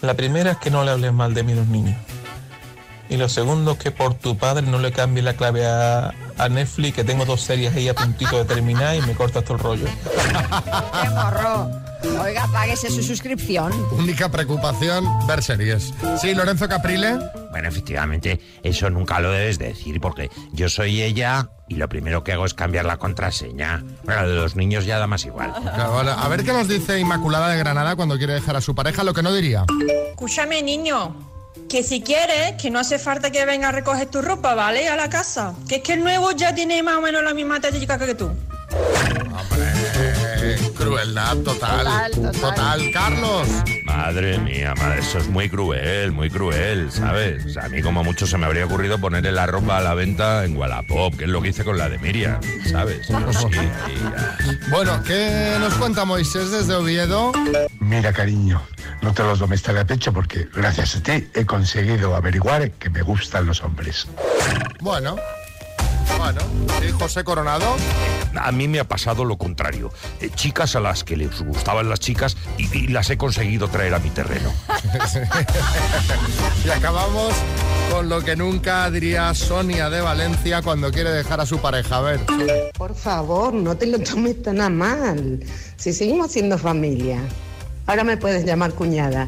La 0.00 0.14
primera 0.14 0.52
es 0.52 0.58
que 0.58 0.70
no 0.70 0.84
le 0.84 0.92
hables 0.92 1.12
mal 1.12 1.34
de 1.34 1.42
mí 1.42 1.52
a 1.52 1.56
los 1.56 1.66
niños. 1.66 1.96
Y 3.08 3.16
lo 3.16 3.28
segundo 3.28 3.72
es 3.72 3.78
que 3.78 3.90
por 3.90 4.14
tu 4.14 4.38
padre 4.38 4.64
no 4.64 4.78
le 4.78 4.92
cambie 4.92 5.24
la 5.24 5.34
clave 5.34 5.66
a, 5.66 6.14
a 6.38 6.48
Netflix, 6.48 6.94
que 6.94 7.04
tengo 7.04 7.24
dos 7.24 7.40
series 7.40 7.74
ahí 7.74 7.88
a 7.88 7.94
puntito 7.94 8.38
de 8.38 8.44
terminar 8.44 8.94
y 8.94 9.02
me 9.02 9.14
cortas 9.14 9.44
todo 9.44 9.56
el 9.56 9.62
rollo. 9.64 9.86
¡Qué 11.02 11.10
morro! 11.10 11.89
Oiga, 12.02 12.46
páguese 12.52 12.90
su 12.90 13.02
suscripción. 13.02 13.72
Única 13.92 14.28
preocupación, 14.28 15.04
ver 15.26 15.42
series. 15.42 15.92
Sí, 16.20 16.34
Lorenzo 16.34 16.68
Caprile. 16.68 17.18
Bueno, 17.50 17.68
efectivamente, 17.68 18.40
eso 18.62 18.88
nunca 18.90 19.20
lo 19.20 19.30
debes 19.30 19.58
decir 19.58 20.00
porque 20.00 20.30
yo 20.52 20.68
soy 20.68 21.02
ella 21.02 21.50
y 21.68 21.76
lo 21.76 21.88
primero 21.88 22.24
que 22.24 22.32
hago 22.32 22.46
es 22.46 22.54
cambiar 22.54 22.84
la 22.84 22.96
contraseña. 22.96 23.84
Bueno, 24.04 24.28
de 24.28 24.34
los 24.34 24.56
niños 24.56 24.86
ya 24.86 24.98
da 24.98 25.06
más 25.06 25.24
igual. 25.24 25.52
Claro, 25.52 25.92
vale. 25.94 26.12
A 26.16 26.28
ver 26.28 26.44
qué 26.44 26.52
nos 26.52 26.68
dice 26.68 26.98
Inmaculada 26.98 27.48
de 27.48 27.58
Granada 27.58 27.96
cuando 27.96 28.18
quiere 28.18 28.34
dejar 28.34 28.56
a 28.56 28.60
su 28.60 28.74
pareja, 28.74 29.04
lo 29.04 29.14
que 29.14 29.22
no 29.22 29.32
diría. 29.32 29.64
Escúchame, 30.10 30.62
niño, 30.62 31.14
que 31.68 31.82
si 31.82 32.02
quieres, 32.02 32.60
que 32.60 32.70
no 32.70 32.78
hace 32.78 32.98
falta 32.98 33.30
que 33.30 33.44
venga 33.44 33.68
a 33.68 33.72
recoger 33.72 34.06
tu 34.06 34.22
ropa, 34.22 34.54
¿vale? 34.54 34.88
A 34.88 34.96
la 34.96 35.08
casa. 35.08 35.54
Que 35.68 35.76
es 35.76 35.82
que 35.82 35.94
el 35.94 36.00
nuevo 36.00 36.32
ya 36.32 36.54
tiene 36.54 36.82
más 36.82 36.96
o 36.96 37.00
menos 37.00 37.22
la 37.22 37.34
misma 37.34 37.60
técnica 37.60 37.98
que 37.98 38.14
tú. 38.14 38.30
Eh, 38.70 39.79
crueldad 40.90 41.36
total. 41.38 42.10
Total, 42.10 42.32
total. 42.32 42.90
Carlos. 42.92 43.48
Madre 43.84 44.38
mía, 44.38 44.74
madre, 44.76 45.00
eso 45.00 45.18
es 45.18 45.28
muy 45.28 45.48
cruel, 45.48 46.12
muy 46.12 46.30
cruel, 46.30 46.90
¿sabes? 46.90 47.44
O 47.46 47.48
sea, 47.48 47.64
a 47.64 47.68
mí 47.68 47.82
como 47.82 48.02
mucho 48.02 48.26
se 48.26 48.38
me 48.38 48.46
habría 48.46 48.64
ocurrido 48.64 48.98
ponerle 48.98 49.32
la 49.32 49.46
ropa 49.46 49.78
a 49.78 49.80
la 49.80 49.94
venta 49.94 50.44
en 50.44 50.56
Wallapop, 50.56 51.16
que 51.16 51.24
es 51.24 51.30
lo 51.30 51.42
que 51.42 51.50
hice 51.50 51.64
con 51.64 51.78
la 51.78 51.88
de 51.88 51.98
Miriam, 51.98 52.40
¿sabes? 52.70 53.06
Pero 53.08 53.32
sí. 53.32 53.48
Bueno, 54.70 55.02
¿qué 55.04 55.56
nos 55.60 55.74
cuenta 55.74 56.04
Moisés 56.04 56.50
desde 56.50 56.74
Oviedo? 56.74 57.32
Mira, 57.78 58.12
cariño, 58.12 58.62
no 59.02 59.12
te 59.12 59.22
los 59.22 59.38
tomes 59.38 59.62
tan 59.62 59.76
a 59.78 59.86
pecho 59.86 60.12
porque 60.12 60.48
gracias 60.54 60.96
a 60.96 61.02
ti 61.02 61.28
he 61.34 61.46
conseguido 61.46 62.14
averiguar 62.14 62.70
que 62.72 62.90
me 62.90 63.02
gustan 63.02 63.46
los 63.46 63.62
hombres. 63.62 64.06
Bueno. 64.80 65.16
Bueno, 66.20 66.42
sí, 66.78 66.90
José 66.90 67.24
Coronado. 67.24 67.64
A 68.38 68.52
mí 68.52 68.68
me 68.68 68.78
ha 68.78 68.84
pasado 68.84 69.24
lo 69.24 69.38
contrario. 69.38 69.90
Eh, 70.20 70.28
chicas 70.34 70.76
a 70.76 70.80
las 70.80 71.02
que 71.02 71.16
les 71.16 71.40
gustaban 71.40 71.88
las 71.88 71.98
chicas 71.98 72.36
y, 72.58 72.76
y 72.76 72.88
las 72.88 73.08
he 73.08 73.16
conseguido 73.16 73.68
traer 73.68 73.94
a 73.94 74.00
mi 74.00 74.10
terreno. 74.10 74.52
y 76.64 76.68
acabamos 76.68 77.32
con 77.90 78.10
lo 78.10 78.22
que 78.22 78.36
nunca 78.36 78.90
diría 78.90 79.32
Sonia 79.32 79.88
de 79.88 80.02
Valencia 80.02 80.60
cuando 80.60 80.92
quiere 80.92 81.10
dejar 81.10 81.40
a 81.40 81.46
su 81.46 81.58
pareja. 81.58 81.96
A 81.96 82.00
ver. 82.02 82.20
Por 82.76 82.94
favor, 82.94 83.54
no 83.54 83.74
te 83.78 83.86
lo 83.86 83.98
tomes 83.98 84.42
tan 84.42 84.60
a 84.60 84.68
mal. 84.68 85.40
Si 85.78 85.94
seguimos 85.94 86.32
siendo 86.32 86.58
familia. 86.58 87.18
Ahora 87.86 88.04
me 88.04 88.18
puedes 88.18 88.44
llamar 88.44 88.74
cuñada. 88.74 89.26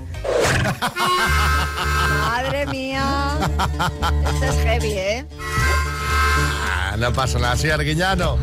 Madre 2.20 2.66
mía. 2.66 3.38
Este 4.34 4.46
es 4.46 4.56
heavy, 4.62 4.92
¿eh? 4.92 5.26
No 6.98 7.12
pasa 7.12 7.38
nada, 7.38 7.56
sí, 7.56 7.70
Arguiñano. 7.70 8.38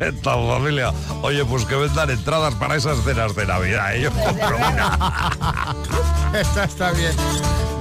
Esta 0.00 0.32
familia. 0.32 0.92
Oye, 1.22 1.44
pues 1.44 1.64
que 1.64 1.74
vendan 1.76 2.10
entradas 2.10 2.54
para 2.54 2.76
esas 2.76 3.02
cenas 3.04 3.34
de 3.34 3.46
Navidad. 3.46 3.94
¿eh? 3.94 4.02
Yo 4.02 4.10
compro 4.10 4.56
una. 4.56 5.76
Esta 6.34 6.64
está 6.64 6.90
bien. 6.92 7.12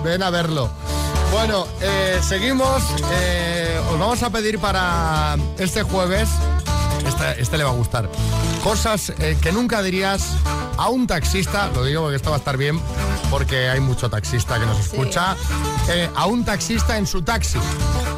Ven 0.04 0.22
a 0.24 0.30
verlo. 0.30 0.70
Bueno, 1.32 1.68
eh, 1.82 2.20
seguimos. 2.28 2.84
Eh, 3.12 3.80
os 3.92 4.00
vamos 4.00 4.22
a 4.24 4.30
pedir 4.30 4.60
para 4.60 5.38
este 5.58 5.84
jueves. 5.84 6.30
Este, 7.08 7.42
este 7.42 7.58
le 7.58 7.64
va 7.64 7.70
a 7.72 7.74
gustar. 7.74 8.10
Cosas 8.64 9.12
eh, 9.20 9.38
que 9.42 9.52
nunca 9.52 9.82
dirías 9.82 10.24
a 10.78 10.90
un 10.90 11.08
taxista. 11.08 11.70
Lo 11.74 11.84
digo 11.86 12.02
porque 12.02 12.18
esto 12.18 12.30
va 12.32 12.36
a 12.38 12.40
estar 12.40 12.58
bien 12.58 12.80
porque 13.30 13.70
hay 13.70 13.80
mucho 13.80 14.10
taxista 14.10 14.60
que 14.60 14.66
nos 14.66 14.80
escucha. 14.80 15.36
eh, 15.90 16.10
a 16.16 16.26
un 16.26 16.44
taxista 16.44 16.98
en 16.98 17.06
su 17.08 17.22
taxi. 17.22 17.60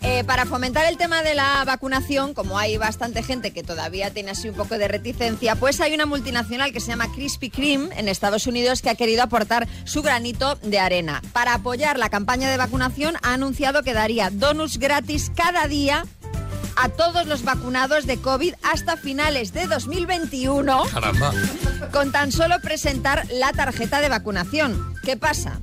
eh, 0.00 0.24
para 0.24 0.46
fomentar 0.46 0.86
el 0.86 0.96
tema 0.96 1.22
de 1.22 1.34
la 1.34 1.62
vacunación, 1.66 2.32
como 2.34 2.58
hay 2.58 2.76
bastante 2.78 3.22
gente 3.22 3.50
que 3.52 3.62
todavía 3.62 4.10
tiene 4.10 4.30
así 4.32 4.48
un 4.48 4.54
poco 4.56 4.78
de 4.78 4.88
reticencia, 4.88 5.54
pues 5.54 5.80
hay 5.80 5.92
una 5.94 6.06
multinacional 6.06 6.72
que 6.72 6.80
se 6.80 6.88
llama 6.88 7.12
Krispy 7.12 7.50
Kreme 7.50 7.88
en 7.96 8.08
Estados 8.08 8.46
Unidos 8.46 8.80
que 8.80 8.88
ha 8.90 8.94
querido 8.94 9.22
aportar 9.22 9.68
su 9.84 10.02
granito 10.02 10.56
de 10.62 10.78
arena. 10.80 11.20
Para 11.34 11.54
apoyar 11.54 11.98
la 11.98 12.08
campaña 12.08 12.50
de 12.50 12.56
vacunación 12.56 13.16
ha 13.22 13.34
anunciado 13.34 13.82
que 13.82 13.92
daría 13.92 14.30
donuts 14.30 14.78
gratis 14.78 15.30
cada 15.36 15.68
día 15.68 16.04
a 16.76 16.88
todos 16.88 17.26
los 17.26 17.44
vacunados 17.44 18.06
de 18.06 18.18
COVID 18.18 18.54
hasta 18.62 18.96
finales 18.96 19.52
de 19.52 19.66
2021 19.66 20.84
Caramba. 20.92 21.32
con 21.92 22.12
tan 22.12 22.32
solo 22.32 22.60
presentar 22.60 23.26
la 23.30 23.52
tarjeta 23.52 24.00
de 24.00 24.08
vacunación. 24.08 24.94
¿Qué 25.02 25.16
pasa? 25.16 25.58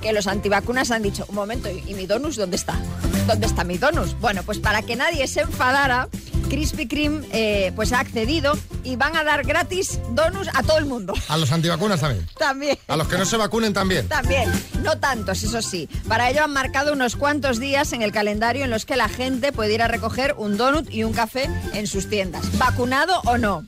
Que 0.00 0.12
los 0.12 0.26
antivacunas 0.26 0.90
han 0.90 1.02
dicho, 1.02 1.24
un 1.28 1.34
momento, 1.34 1.70
¿y 1.70 1.82
y 1.90 1.94
mi 1.94 2.06
donus 2.06 2.36
dónde 2.36 2.56
está? 2.56 2.74
¿Dónde 3.26 3.46
está 3.46 3.64
mi 3.64 3.78
donus? 3.78 4.18
Bueno, 4.18 4.42
pues 4.42 4.58
para 4.58 4.82
que 4.82 4.96
nadie 4.96 5.26
se 5.28 5.42
enfadara, 5.42 6.08
Krispy 6.52 6.86
Kreme 6.86 7.26
eh, 7.32 7.72
pues 7.74 7.94
ha 7.94 8.00
accedido 8.00 8.52
y 8.84 8.96
van 8.96 9.16
a 9.16 9.24
dar 9.24 9.42
gratis 9.42 9.98
donus 10.10 10.48
a 10.52 10.62
todo 10.62 10.76
el 10.76 10.84
mundo. 10.84 11.14
A 11.28 11.38
los 11.38 11.50
antivacunas 11.50 11.98
también. 11.98 12.26
También. 12.38 12.78
A 12.88 12.96
los 12.98 13.08
que 13.08 13.16
no 13.16 13.24
se 13.24 13.38
vacunen 13.38 13.72
también. 13.72 14.06
También, 14.06 14.52
no 14.82 14.98
tantos, 14.98 15.42
eso 15.42 15.62
sí. 15.62 15.88
Para 16.06 16.28
ello 16.28 16.44
han 16.44 16.52
marcado 16.52 16.92
unos 16.92 17.16
cuantos 17.16 17.58
días 17.58 17.94
en 17.94 18.02
el 18.02 18.12
calendario 18.12 18.64
en 18.64 18.70
los 18.70 18.84
que 18.84 18.96
la 18.96 19.08
gente 19.08 19.50
puede 19.50 19.72
ir 19.72 19.80
a 19.80 19.88
recoger 19.88 20.34
un 20.36 20.58
donut 20.58 20.90
y 20.90 21.04
un 21.04 21.14
café 21.14 21.48
en 21.72 21.86
sus 21.86 22.10
tiendas, 22.10 22.58
vacunado 22.58 23.22
o 23.24 23.38
no. 23.38 23.64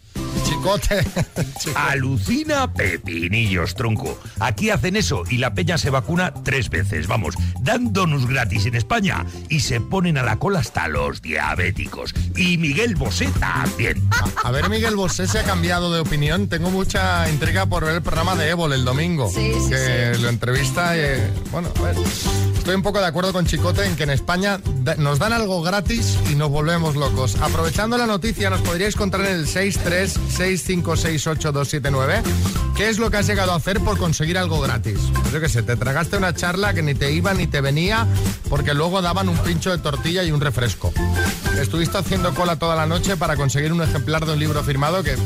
Chicote. 0.64 1.04
Alucina 1.74 2.72
pepinillos, 2.72 3.74
tronco. 3.74 4.18
Aquí 4.40 4.70
hacen 4.70 4.96
eso 4.96 5.24
y 5.28 5.36
la 5.36 5.52
peña 5.52 5.76
se 5.76 5.90
vacuna 5.90 6.32
tres 6.42 6.70
veces. 6.70 7.06
Vamos, 7.06 7.34
dan 7.60 7.92
donuts 7.92 8.26
gratis 8.26 8.64
en 8.64 8.74
España 8.74 9.26
y 9.50 9.60
se 9.60 9.80
ponen 9.80 10.16
a 10.16 10.22
la 10.22 10.38
cola 10.38 10.60
hasta 10.60 10.88
los 10.88 11.20
diabéticos. 11.20 12.14
Y 12.36 12.56
Miguel 12.56 12.96
Bosé 12.96 13.28
también. 13.38 14.08
A 14.42 14.50
ver, 14.50 14.70
Miguel 14.70 14.96
Bosé 14.96 15.26
se 15.26 15.40
ha 15.40 15.44
cambiado 15.44 15.92
de 15.92 16.00
opinión. 16.00 16.48
Tengo 16.48 16.70
mucha 16.70 17.28
intriga 17.28 17.66
por 17.66 17.84
ver 17.84 17.96
el 17.96 18.02
programa 18.02 18.34
de 18.34 18.48
Évole 18.48 18.76
el 18.76 18.86
domingo. 18.86 19.30
Sí, 19.30 19.52
sí, 19.64 19.70
que 19.70 20.16
lo 20.18 20.30
entrevista. 20.30 20.96
y, 20.96 21.02
bueno, 21.50 21.68
a 21.78 21.82
ver. 21.82 21.96
Estoy 22.64 22.76
un 22.76 22.82
poco 22.82 22.98
de 22.98 23.06
acuerdo 23.06 23.34
con 23.34 23.44
Chicote 23.44 23.84
en 23.84 23.94
que 23.94 24.04
en 24.04 24.10
España 24.10 24.58
nos 24.96 25.18
dan 25.18 25.34
algo 25.34 25.60
gratis 25.60 26.18
y 26.30 26.34
nos 26.34 26.48
volvemos 26.48 26.96
locos. 26.96 27.36
Aprovechando 27.42 27.98
la 27.98 28.06
noticia, 28.06 28.48
nos 28.48 28.62
podríais 28.62 28.96
contar 28.96 29.20
en 29.20 29.32
el 29.32 29.46
636568279 30.54 32.22
qué 32.76 32.88
es 32.88 32.98
lo 32.98 33.10
que 33.10 33.18
has 33.18 33.26
llegado 33.26 33.52
a 33.52 33.56
hacer 33.56 33.80
por 33.80 33.98
conseguir 33.98 34.36
algo 34.36 34.60
gratis. 34.60 34.98
Pues 35.20 35.32
yo 35.32 35.40
qué 35.40 35.48
sé, 35.48 35.62
te 35.62 35.76
tragaste 35.76 36.16
una 36.16 36.34
charla 36.34 36.74
que 36.74 36.82
ni 36.82 36.94
te 36.94 37.12
iba 37.12 37.32
ni 37.34 37.46
te 37.46 37.60
venía 37.60 38.06
porque 38.48 38.74
luego 38.74 39.00
daban 39.02 39.28
un 39.28 39.38
pincho 39.38 39.70
de 39.70 39.78
tortilla 39.78 40.24
y 40.24 40.32
un 40.32 40.40
refresco. 40.40 40.92
Estuviste 41.58 41.98
haciendo 41.98 42.34
cola 42.34 42.56
toda 42.56 42.74
la 42.74 42.86
noche 42.86 43.16
para 43.16 43.36
conseguir 43.36 43.72
un 43.72 43.82
ejemplar 43.82 44.26
de 44.26 44.32
un 44.32 44.38
libro 44.38 44.62
firmado 44.64 45.02
que, 45.02 45.16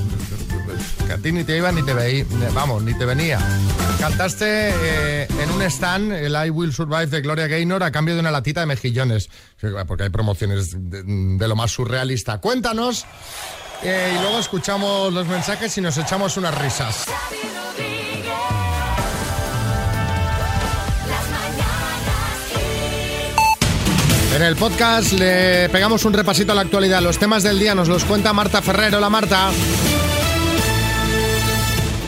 que 1.07 1.13
a 1.13 1.19
ti 1.19 1.33
ni 1.33 1.45
te 1.45 1.57
iba 1.57 1.73
ni 1.73 1.83
te 1.83 1.95
veía, 1.95 2.27
vamos, 2.55 2.83
ni 2.83 2.95
te 2.95 3.05
venía. 3.07 3.39
Cantaste 3.99 4.71
eh, 4.71 5.29
en 5.43 5.51
un 5.51 5.63
stand 5.63 6.13
el 6.13 6.37
I 6.47 6.51
Will 6.51 6.73
Survive 6.73 7.07
de 7.07 7.21
Gloria 7.21 7.49
Gaynor 7.49 7.83
a 7.83 7.91
cambio 7.91 8.15
de 8.15 8.21
una 8.21 8.31
latita 8.31 8.61
de 8.61 8.67
mejillones, 8.67 9.29
porque 9.87 10.05
hay 10.05 10.11
promociones 10.11 10.71
de, 10.73 11.03
de 11.03 11.49
lo 11.49 11.57
más 11.57 11.73
surrealista. 11.73 12.39
Cuéntanos 12.39 13.07
eh, 13.83 14.15
y 14.17 14.21
luego 14.21 14.39
escuchamos 14.39 15.13
los 15.13 15.27
mensajes 15.27 15.77
y 15.79 15.81
nos 15.81 15.97
echamos 15.99 16.37
unas 16.37 16.55
risas. 16.57 17.07
En 24.35 24.43
el 24.43 24.57
podcast 24.57 25.13
le 25.13 25.69
pegamos 25.69 26.05
un 26.05 26.13
repasito 26.13 26.53
a 26.53 26.55
la 26.55 26.61
actualidad. 26.61 27.01
Los 27.01 27.19
temas 27.19 27.43
del 27.43 27.59
día 27.59 27.75
nos 27.75 27.89
los 27.89 28.05
cuenta 28.05 28.33
Marta 28.33 28.63
Ferrer. 28.63 28.95
Hola 28.95 29.11
Marta. 29.11 29.51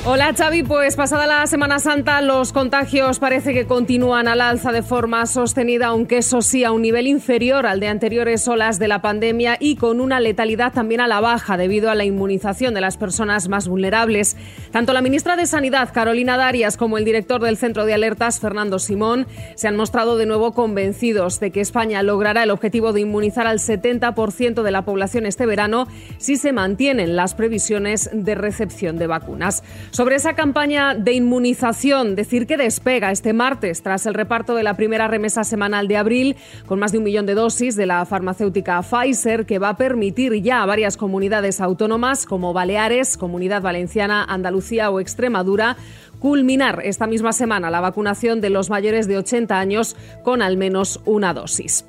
Hola 0.07 0.33
Xavi, 0.35 0.63
pues 0.63 0.97
pasada 0.97 1.27
la 1.27 1.47
Semana 1.47 1.79
Santa 1.79 2.23
los 2.23 2.55
contagios 2.55 3.19
parece 3.19 3.53
que 3.53 3.67
continúan 3.67 4.29
al 4.29 4.41
alza 4.41 4.73
de 4.73 4.83
forma 4.83 5.27
sostenida, 5.27 5.89
aunque 5.89 6.19
eso 6.19 6.41
sí 6.41 6.65
a 6.65 6.73
un 6.73 6.81
nivel 6.81 7.07
inferior 7.07 7.67
al 7.67 7.81
de 7.81 7.89
anteriores 7.89 8.49
olas 8.49 8.79
de 8.79 8.89
la 8.89 9.03
pandemia 9.03 9.59
y 9.61 9.77
con 9.77 10.01
una 10.01 10.19
letalidad 10.19 10.73
también 10.73 11.03
a 11.03 11.07
la 11.07 11.21
baja 11.21 11.59
debido 11.59 11.91
a 11.91 11.95
la 11.95 12.07
inmunización 12.07 12.73
de 12.73 12.81
las 12.81 12.97
personas 12.97 13.51
más 13.51 13.69
vulnerables. 13.69 14.39
Tanto 14.71 14.95
la 14.95 15.03
ministra 15.03 15.37
de 15.37 15.45
Sanidad, 15.45 15.93
Carolina 15.93 16.39
Darias, 16.39 16.79
como 16.79 16.97
el 16.97 17.05
director 17.05 17.43
del 17.43 17.59
Centro 17.59 17.85
de 17.85 17.93
Alertas, 17.93 18.41
Fernando 18.41 18.79
Simón, 18.79 19.27
se 19.55 19.69
han 19.69 19.77
mostrado 19.77 20.17
de 20.17 20.25
nuevo 20.25 20.55
convencidos 20.55 21.41
de 21.41 21.51
que 21.51 21.61
España 21.61 22.03
logrará 22.03 22.43
el 22.43 22.51
objetivo 22.53 22.95
de 22.95 23.03
inmunizar 23.03 23.47
al 23.47 23.59
70% 23.59 24.63
de 24.63 24.71
la 24.71 24.83
población 24.83 25.27
este 25.27 25.45
verano 25.45 25.87
si 26.17 26.37
se 26.37 26.55
mantienen 26.55 27.17
las 27.17 27.35
previsiones 27.35 28.09
de 28.15 28.35
recepción 28.35 28.97
de 28.97 29.07
vacunas. 29.07 29.63
Sobre 29.91 30.15
esa 30.15 30.35
campaña 30.35 30.95
de 30.95 31.15
inmunización, 31.15 32.15
decir 32.15 32.47
que 32.47 32.57
despega 32.57 33.11
este 33.11 33.33
martes 33.33 33.83
tras 33.83 34.07
el 34.07 34.15
reparto 34.15 34.55
de 34.55 34.63
la 34.63 34.75
primera 34.75 35.09
remesa 35.09 35.43
semanal 35.43 35.89
de 35.89 35.97
abril 35.97 36.37
con 36.67 36.79
más 36.79 36.93
de 36.93 36.99
un 36.99 37.05
millón 37.05 37.27
de 37.27 37.35
dosis 37.35 37.75
de 37.75 37.87
la 37.87 38.07
farmacéutica 38.07 38.81
Pfizer 38.83 39.47
que 39.47 39.59
va 39.59 39.71
a 39.71 39.77
permitir 39.77 40.41
ya 40.43 40.63
a 40.63 40.67
varias 40.67 40.97
comunidades 40.97 41.61
autónomas 41.61 42.25
como 42.25 42.53
Baleares, 42.53 43.17
Comunidad 43.17 43.63
Valenciana, 43.63 44.25
Andalucía 44.25 44.91
o 44.91 45.01
Extremadura 45.01 45.77
culminar 46.21 46.83
esta 46.85 47.09
misma 47.09 47.33
semana 47.33 47.71
la 47.71 47.81
vacunación 47.81 48.41
de 48.41 48.51
los 48.51 48.71
mayores 48.71 49.09
de 49.09 49.19
80 49.19 49.59
años 49.59 49.97
con 50.23 50.43
al 50.43 50.57
menos 50.57 51.01
una 51.05 51.35
dosis. 51.35 51.85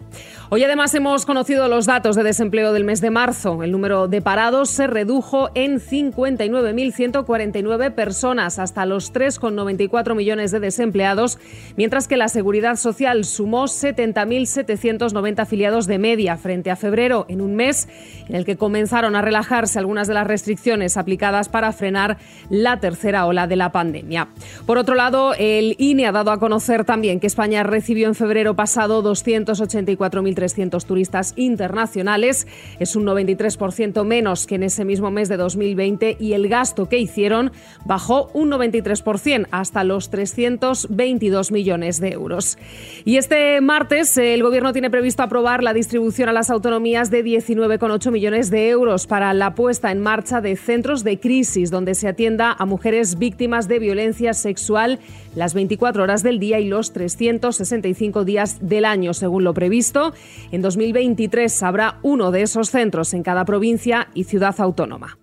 Hoy 0.53 0.65
además 0.65 0.93
hemos 0.95 1.25
conocido 1.25 1.69
los 1.69 1.85
datos 1.85 2.17
de 2.17 2.23
desempleo 2.23 2.73
del 2.73 2.83
mes 2.83 3.00
de 3.00 3.09
marzo. 3.09 3.63
El 3.63 3.71
número 3.71 4.09
de 4.09 4.21
parados 4.21 4.69
se 4.69 4.85
redujo 4.85 5.50
en 5.55 5.79
59.149 5.79 7.93
personas 7.93 8.59
hasta 8.59 8.85
los 8.85 9.13
3,94 9.13 10.13
millones 10.13 10.51
de 10.51 10.59
desempleados, 10.59 11.39
mientras 11.77 12.09
que 12.09 12.17
la 12.17 12.27
Seguridad 12.27 12.75
Social 12.75 13.23
sumó 13.23 13.63
70.790 13.63 15.39
afiliados 15.39 15.88
de 15.88 16.00
media 16.00 16.35
frente 16.35 16.69
a 16.69 16.75
febrero, 16.75 17.25
en 17.29 17.39
un 17.39 17.55
mes 17.55 17.88
en 18.27 18.35
el 18.35 18.43
que 18.43 18.57
comenzaron 18.57 19.15
a 19.15 19.21
relajarse 19.21 19.79
algunas 19.79 20.09
de 20.09 20.15
las 20.15 20.27
restricciones 20.27 20.97
aplicadas 20.97 21.47
para 21.47 21.71
frenar 21.71 22.17
la 22.50 22.81
tercera 22.81 23.25
ola 23.25 23.47
de 23.47 23.55
la 23.55 23.71
pandemia. 23.71 24.20
España. 24.21 24.27
Por 24.65 24.77
otro 24.77 24.95
lado, 24.95 25.33
el 25.37 25.75
INE 25.79 26.07
ha 26.07 26.11
dado 26.11 26.31
a 26.31 26.39
conocer 26.39 26.85
también 26.85 27.19
que 27.19 27.27
España 27.27 27.63
recibió 27.63 28.07
en 28.07 28.15
febrero 28.15 28.55
pasado 28.55 29.03
284.300 29.03 30.85
turistas 30.85 31.33
internacionales. 31.35 32.47
Es 32.79 32.95
un 32.95 33.05
93% 33.05 34.03
menos 34.05 34.45
que 34.45 34.55
en 34.55 34.63
ese 34.63 34.85
mismo 34.85 35.11
mes 35.11 35.29
de 35.29 35.37
2020 35.37 36.17
y 36.19 36.33
el 36.33 36.47
gasto 36.47 36.87
que 36.87 36.99
hicieron 36.99 37.51
bajó 37.85 38.29
un 38.33 38.51
93% 38.51 39.47
hasta 39.51 39.83
los 39.83 40.09
322 40.09 41.51
millones 41.51 41.99
de 41.99 42.11
euros. 42.11 42.57
Y 43.03 43.17
este 43.17 43.59
martes 43.61 44.17
el 44.17 44.43
Gobierno 44.43 44.73
tiene 44.73 44.89
previsto 44.89 45.23
aprobar 45.23 45.63
la 45.63 45.73
distribución 45.73 46.29
a 46.29 46.33
las 46.33 46.49
autonomías 46.49 47.09
de 47.09 47.23
19,8 47.23 48.11
millones 48.11 48.49
de 48.49 48.69
euros 48.69 49.07
para 49.07 49.33
la 49.33 49.55
puesta 49.55 49.91
en 49.91 49.99
marcha 49.99 50.41
de 50.41 50.55
centros 50.55 51.03
de 51.03 51.19
crisis 51.19 51.71
donde 51.71 51.95
se 51.95 52.07
atienda 52.07 52.55
a 52.57 52.65
mujeres 52.65 53.17
víctimas 53.17 53.67
de 53.67 53.79
violencia 53.79 54.10
sexual 54.33 54.99
las 55.35 55.53
24 55.53 56.03
horas 56.03 56.23
del 56.23 56.39
día 56.39 56.59
y 56.59 56.67
los 56.67 56.93
365 56.93 58.25
días 58.25 58.57
del 58.61 58.85
año, 58.85 59.13
según 59.13 59.43
lo 59.43 59.53
previsto. 59.53 60.13
En 60.51 60.61
2023 60.61 61.63
habrá 61.63 61.99
uno 62.03 62.31
de 62.31 62.43
esos 62.43 62.69
centros 62.69 63.13
en 63.13 63.23
cada 63.23 63.45
provincia 63.45 64.07
y 64.13 64.25
ciudad 64.25 64.55
autónoma. 64.59 65.17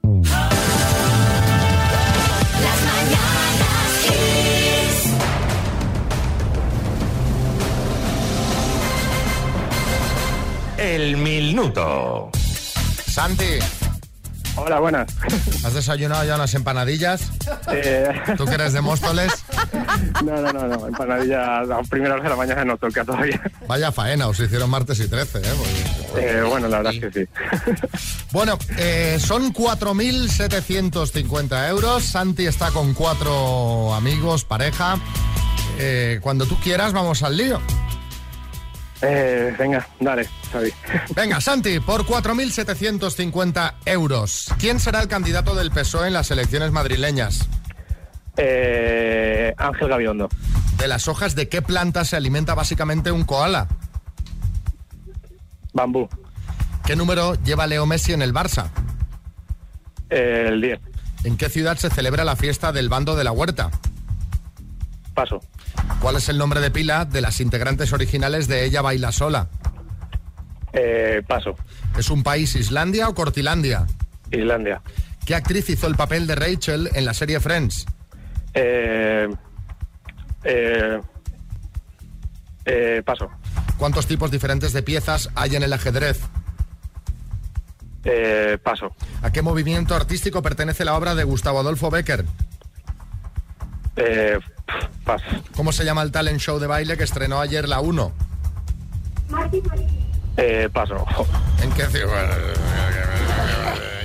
El 10.78 11.16
minuto. 11.16 12.30
Santi. 13.06 13.77
Hola, 14.60 14.80
buenas. 14.80 15.06
¿Has 15.64 15.72
desayunado 15.74 16.24
ya 16.24 16.34
unas 16.34 16.52
empanadillas? 16.54 17.22
Eh, 17.72 18.08
¿Tú 18.36 18.44
que 18.44 18.54
eres 18.54 18.72
de 18.72 18.80
Móstoles? 18.80 19.32
no, 20.24 20.40
no, 20.42 20.52
no, 20.52 20.66
no. 20.68 20.86
Empanadilla 20.88 21.60
a 21.60 21.82
primera 21.88 22.14
hora 22.14 22.24
de 22.24 22.28
la 22.30 22.36
mañana 22.36 22.64
no 22.64 22.76
toca 22.76 23.04
todavía. 23.04 23.40
Vaya 23.66 23.92
faena, 23.92 24.26
os 24.26 24.38
hicieron 24.40 24.68
martes 24.70 24.98
y 25.00 25.08
13, 25.08 25.38
¿eh? 25.38 25.42
Porque- 25.56 25.78
Eh, 26.38 26.42
bueno, 26.42 26.66
la 26.68 26.78
verdad 26.78 26.94
es 26.94 27.00
que 27.00 27.12
sí. 27.24 27.28
Bueno, 28.32 28.58
eh, 28.78 29.18
son 29.20 29.52
4.750 29.54 31.68
euros. 31.68 32.04
Santi 32.04 32.46
está 32.46 32.70
con 32.70 32.94
cuatro 32.94 33.94
amigos, 33.94 34.44
pareja. 34.44 34.96
Eh, 35.78 36.18
cuando 36.22 36.46
tú 36.46 36.58
quieras, 36.60 36.92
vamos 36.92 37.22
al 37.22 37.36
lío. 37.36 37.60
Eh, 39.02 39.54
venga, 39.58 39.86
dale, 40.00 40.28
Xavi. 40.52 40.72
Venga, 41.14 41.40
Santi, 41.40 41.78
por 41.80 42.04
4.750 42.04 43.74
euros. 43.84 44.48
¿Quién 44.58 44.80
será 44.80 45.00
el 45.00 45.08
candidato 45.08 45.54
del 45.54 45.70
PSOE 45.70 46.08
en 46.08 46.14
las 46.14 46.30
elecciones 46.30 46.72
madrileñas? 46.72 47.48
Eh, 48.36 49.54
Ángel 49.56 49.88
Gaviondo. 49.88 50.28
¿De 50.78 50.88
las 50.88 51.08
hojas 51.08 51.34
de 51.34 51.48
qué 51.48 51.62
planta 51.62 52.04
se 52.04 52.16
alimenta 52.16 52.54
básicamente 52.54 53.10
un 53.10 53.24
koala? 53.24 53.68
Bambú. 55.72 56.08
¿Qué 56.84 56.96
número 56.96 57.34
lleva 57.42 57.66
Leo 57.66 57.86
Messi 57.86 58.12
en 58.12 58.22
el 58.22 58.32
Barça? 58.32 58.70
Eh, 60.10 60.46
el 60.48 60.60
10. 60.60 60.80
¿En 61.24 61.36
qué 61.36 61.48
ciudad 61.48 61.76
se 61.76 61.90
celebra 61.90 62.24
la 62.24 62.36
fiesta 62.36 62.72
del 62.72 62.88
bando 62.88 63.16
de 63.16 63.24
la 63.24 63.32
huerta? 63.32 63.70
Paso. 65.18 65.40
¿Cuál 66.00 66.14
es 66.14 66.28
el 66.28 66.38
nombre 66.38 66.60
de 66.60 66.70
pila 66.70 67.04
de 67.04 67.20
las 67.20 67.40
integrantes 67.40 67.92
originales 67.92 68.46
de 68.46 68.64
Ella 68.64 68.82
Baila 68.82 69.10
Sola? 69.10 69.48
Eh, 70.72 71.22
paso. 71.26 71.56
¿Es 71.98 72.08
un 72.10 72.22
país 72.22 72.54
Islandia 72.54 73.08
o 73.08 73.16
Cortilandia? 73.16 73.84
Islandia. 74.30 74.80
¿Qué 75.26 75.34
actriz 75.34 75.68
hizo 75.70 75.88
el 75.88 75.96
papel 75.96 76.28
de 76.28 76.36
Rachel 76.36 76.88
en 76.94 77.04
la 77.04 77.14
serie 77.14 77.40
Friends? 77.40 77.84
Eh, 78.54 79.28
eh, 80.44 81.00
eh, 82.64 83.02
paso. 83.04 83.28
¿Cuántos 83.76 84.06
tipos 84.06 84.30
diferentes 84.30 84.72
de 84.72 84.84
piezas 84.84 85.30
hay 85.34 85.56
en 85.56 85.64
el 85.64 85.72
ajedrez? 85.72 86.20
Eh, 88.04 88.56
paso. 88.62 88.94
¿A 89.22 89.32
qué 89.32 89.42
movimiento 89.42 89.96
artístico 89.96 90.42
pertenece 90.42 90.84
la 90.84 90.96
obra 90.96 91.16
de 91.16 91.24
Gustavo 91.24 91.58
Adolfo 91.58 91.90
Becker? 91.90 92.24
Eh, 93.98 94.38
paso. 95.04 95.24
¿Cómo 95.56 95.72
se 95.72 95.84
llama 95.84 96.02
el 96.02 96.12
talent 96.12 96.40
show 96.40 96.58
de 96.58 96.66
baile 96.66 96.96
que 96.96 97.04
estrenó 97.04 97.40
ayer 97.40 97.68
la 97.68 97.80
1? 97.80 98.12
Eh, 100.36 100.68
paso. 100.72 101.04
¿En 101.62 101.72
qué 101.72 101.84
ciudad? 101.86 102.28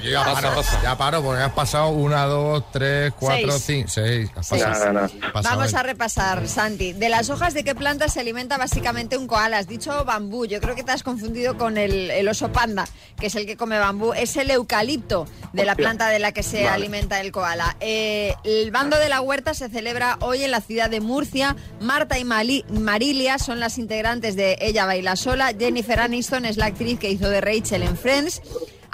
Yo 0.04 0.10
ya 0.10 0.24
Pasa, 0.26 0.42
paro, 0.42 0.56
pasa. 0.56 0.82
ya 0.84 0.98
paro 0.98 1.24
porque 1.24 1.42
has 1.44 1.52
pasado 1.54 1.88
una, 1.90 2.26
dos, 2.26 2.64
tres, 2.72 3.14
cuatro, 3.18 3.52
Seis. 3.54 3.64
cinco, 3.66 3.88
seis. 3.90 4.30
Has 4.36 4.48
Seis. 4.48 4.64
pasado. 4.64 4.94
Nada, 4.94 5.10
Pasado 5.32 5.56
Vamos 5.58 5.74
a 5.74 5.84
repasar, 5.84 6.48
Santi. 6.48 6.92
De 6.94 7.08
las 7.10 7.30
hojas 7.30 7.54
de 7.54 7.64
qué 7.64 7.74
planta 7.74 8.10
se 8.10 8.20
alimenta 8.20 8.58
básicamente 8.58 9.18
un 9.18 9.28
koala. 9.28 9.58
Has 9.60 9.68
dicho 9.68 10.04
bambú. 10.04 10.46
Yo 10.46 10.60
creo 10.60 10.76
que 10.76 10.84
te 10.84 10.92
has 10.92 11.04
confundido 11.04 11.58
con 11.58 11.78
el, 11.78 12.12
el 12.12 12.28
oso 12.28 12.52
panda, 12.52 12.86
que 13.18 13.28
es 13.28 13.36
el 13.36 13.46
que 13.46 13.56
come 13.56 13.80
bambú. 13.80 14.14
Es 14.14 14.36
el 14.36 14.52
eucalipto 14.52 15.26
de 15.54 15.64
la 15.66 15.76
planta 15.76 16.10
de 16.10 16.20
la 16.20 16.32
que 16.34 16.44
se 16.44 16.58
Vale. 16.64 16.70
alimenta 16.70 17.22
el 17.22 17.32
koala. 17.32 17.78
Eh, 17.80 18.36
el 18.44 18.72
bando 18.72 18.98
de 18.98 19.08
la 19.10 19.22
huerta 19.22 19.54
se 19.54 19.70
celebra 19.70 20.18
hoy 20.20 20.44
en 20.44 20.52
la 20.52 20.60
ciudad 20.62 20.90
de 20.90 21.00
Murcia. 21.00 21.56
Marta 21.80 22.20
y 22.20 22.26
Mali- 22.26 22.66
Marilia 22.70 23.38
son 23.40 23.60
las 23.62 23.78
integrantes 23.78 24.36
de 24.36 24.58
Ella 24.60 24.86
Baila 24.86 25.16
Sola. 25.16 25.54
Jennifer 25.58 26.00
Aniston 26.02 26.46
es 26.46 26.58
la 26.58 26.66
actriz 26.66 27.00
que 27.00 27.10
hizo 27.10 27.30
de 27.30 27.40
Rachel 27.40 27.84
en 27.84 27.96
Friends. 27.98 28.42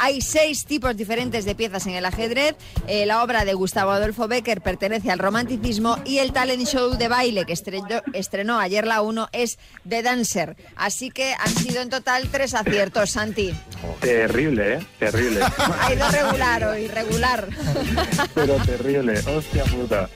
Hay 0.02 0.22
seis 0.22 0.64
tipos 0.66 0.96
diferentes 0.96 1.44
de 1.44 1.56
piezas 1.56 1.86
en 1.86 1.94
el 1.96 2.06
ajedrez. 2.06 2.56
Eh, 2.88 3.06
la 3.06 3.22
obra 3.22 3.44
de 3.44 3.54
Gustavo 3.54 3.92
Adolfo 3.92 4.30
Becker 4.30 4.62
pertenece 4.62 5.12
al 5.12 5.20
romanticismo 5.20 5.98
y 6.06 6.20
el 6.20 6.32
talent 6.32 6.66
show 6.66 6.98
de 6.98 7.10
baile 7.10 7.46
que 7.46 7.52
estrenó, 7.52 8.02
estrenó 8.14 8.60
ayer 8.60 8.88
la 8.88 9.02
1 9.02 9.28
es 9.34 9.60
The 9.88 10.02
Dancer. 10.02 10.56
Así 10.78 11.12
que 11.12 11.34
han 11.38 11.50
sido 11.50 11.82
en 11.82 11.90
total 11.90 12.30
tres 12.32 12.54
aciertos, 12.54 13.12
Santi. 13.12 13.54
Terrible, 14.00 14.76
¿eh? 14.76 14.80
Terrible. 15.00 15.42
Ha 15.82 15.94
ido 15.94 16.10
regular 16.10 16.64
hoy, 16.66 16.88
regular. 16.88 17.48
Pero 18.34 18.56
terrible. 18.66 19.20
Hostia 19.20 19.64
puta. 19.66 20.10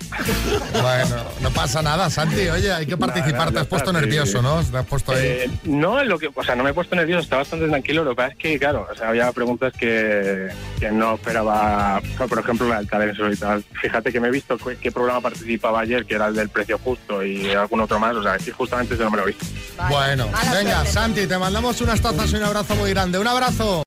Bueno, 0.81 1.23
no 1.41 1.49
pasa 1.51 1.81
nada, 1.81 2.09
Santi. 2.09 2.47
Oye, 2.49 2.71
hay 2.71 2.85
que 2.85 2.97
participar. 2.97 3.39
Nada, 3.39 3.51
Te 3.51 3.59
has 3.59 3.67
puesto 3.67 3.89
está, 3.89 3.99
sí. 3.99 4.05
nervioso, 4.05 4.41
¿no? 4.41 4.63
Te 4.63 4.77
has 4.77 4.85
puesto 4.85 5.11
ahí. 5.11 5.25
Eh, 5.25 5.49
no, 5.63 6.03
lo 6.03 6.17
que, 6.19 6.29
o 6.33 6.43
sea, 6.43 6.55
no 6.55 6.63
me 6.63 6.69
he 6.71 6.73
puesto 6.73 6.95
nervioso, 6.95 7.23
está 7.23 7.37
bastante 7.37 7.67
tranquilo. 7.67 8.03
Lo 8.03 8.11
que 8.11 8.15
pasa 8.15 8.29
es 8.29 8.37
que, 8.37 8.59
claro, 8.59 8.87
o 8.91 8.95
sea, 8.95 9.09
había 9.09 9.31
preguntas 9.31 9.72
que, 9.79 10.49
que 10.79 10.91
no 10.91 11.15
esperaba, 11.15 12.01
por 12.17 12.39
ejemplo, 12.39 12.67
la 12.67 12.77
del 12.77 12.89
talent 12.89 13.17
show 13.17 13.31
y 13.31 13.35
tal. 13.35 13.63
Fíjate 13.81 14.11
que 14.11 14.19
me 14.19 14.27
he 14.27 14.31
visto 14.31 14.57
qué, 14.57 14.77
qué 14.77 14.91
programa 14.91 15.21
participaba 15.21 15.81
ayer, 15.81 16.05
que 16.05 16.15
era 16.15 16.27
el 16.27 16.35
del 16.35 16.49
precio 16.49 16.77
justo 16.79 17.23
y 17.23 17.51
algún 17.51 17.81
otro 17.81 17.99
más, 17.99 18.15
o 18.15 18.23
sea, 18.23 18.37
que 18.37 18.51
justamente 18.51 18.93
ese 18.93 19.03
no 19.03 19.11
me 19.11 19.17
lo 19.17 19.23
he 19.23 19.27
visto. 19.27 19.45
Bueno, 19.89 20.27
mala 20.27 20.53
venga, 20.53 20.75
suerte. 20.75 20.91
Santi, 20.91 21.27
te 21.27 21.37
mandamos 21.37 21.81
unas 21.81 22.01
tazas 22.01 22.31
y 22.31 22.35
un 22.35 22.43
abrazo 22.43 22.75
muy 22.75 22.89
grande. 22.91 23.19
¡Un 23.19 23.27
abrazo! 23.27 23.83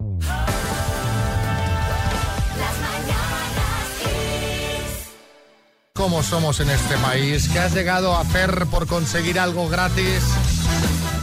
¿Cómo 5.94 6.22
somos 6.22 6.60
en 6.60 6.68
este 6.68 6.94
país? 6.98 7.48
¿Qué 7.48 7.58
has 7.58 7.74
llegado 7.74 8.14
a 8.14 8.20
hacer 8.20 8.66
por 8.70 8.86
conseguir 8.86 9.40
algo 9.40 9.68
gratis? 9.68 10.22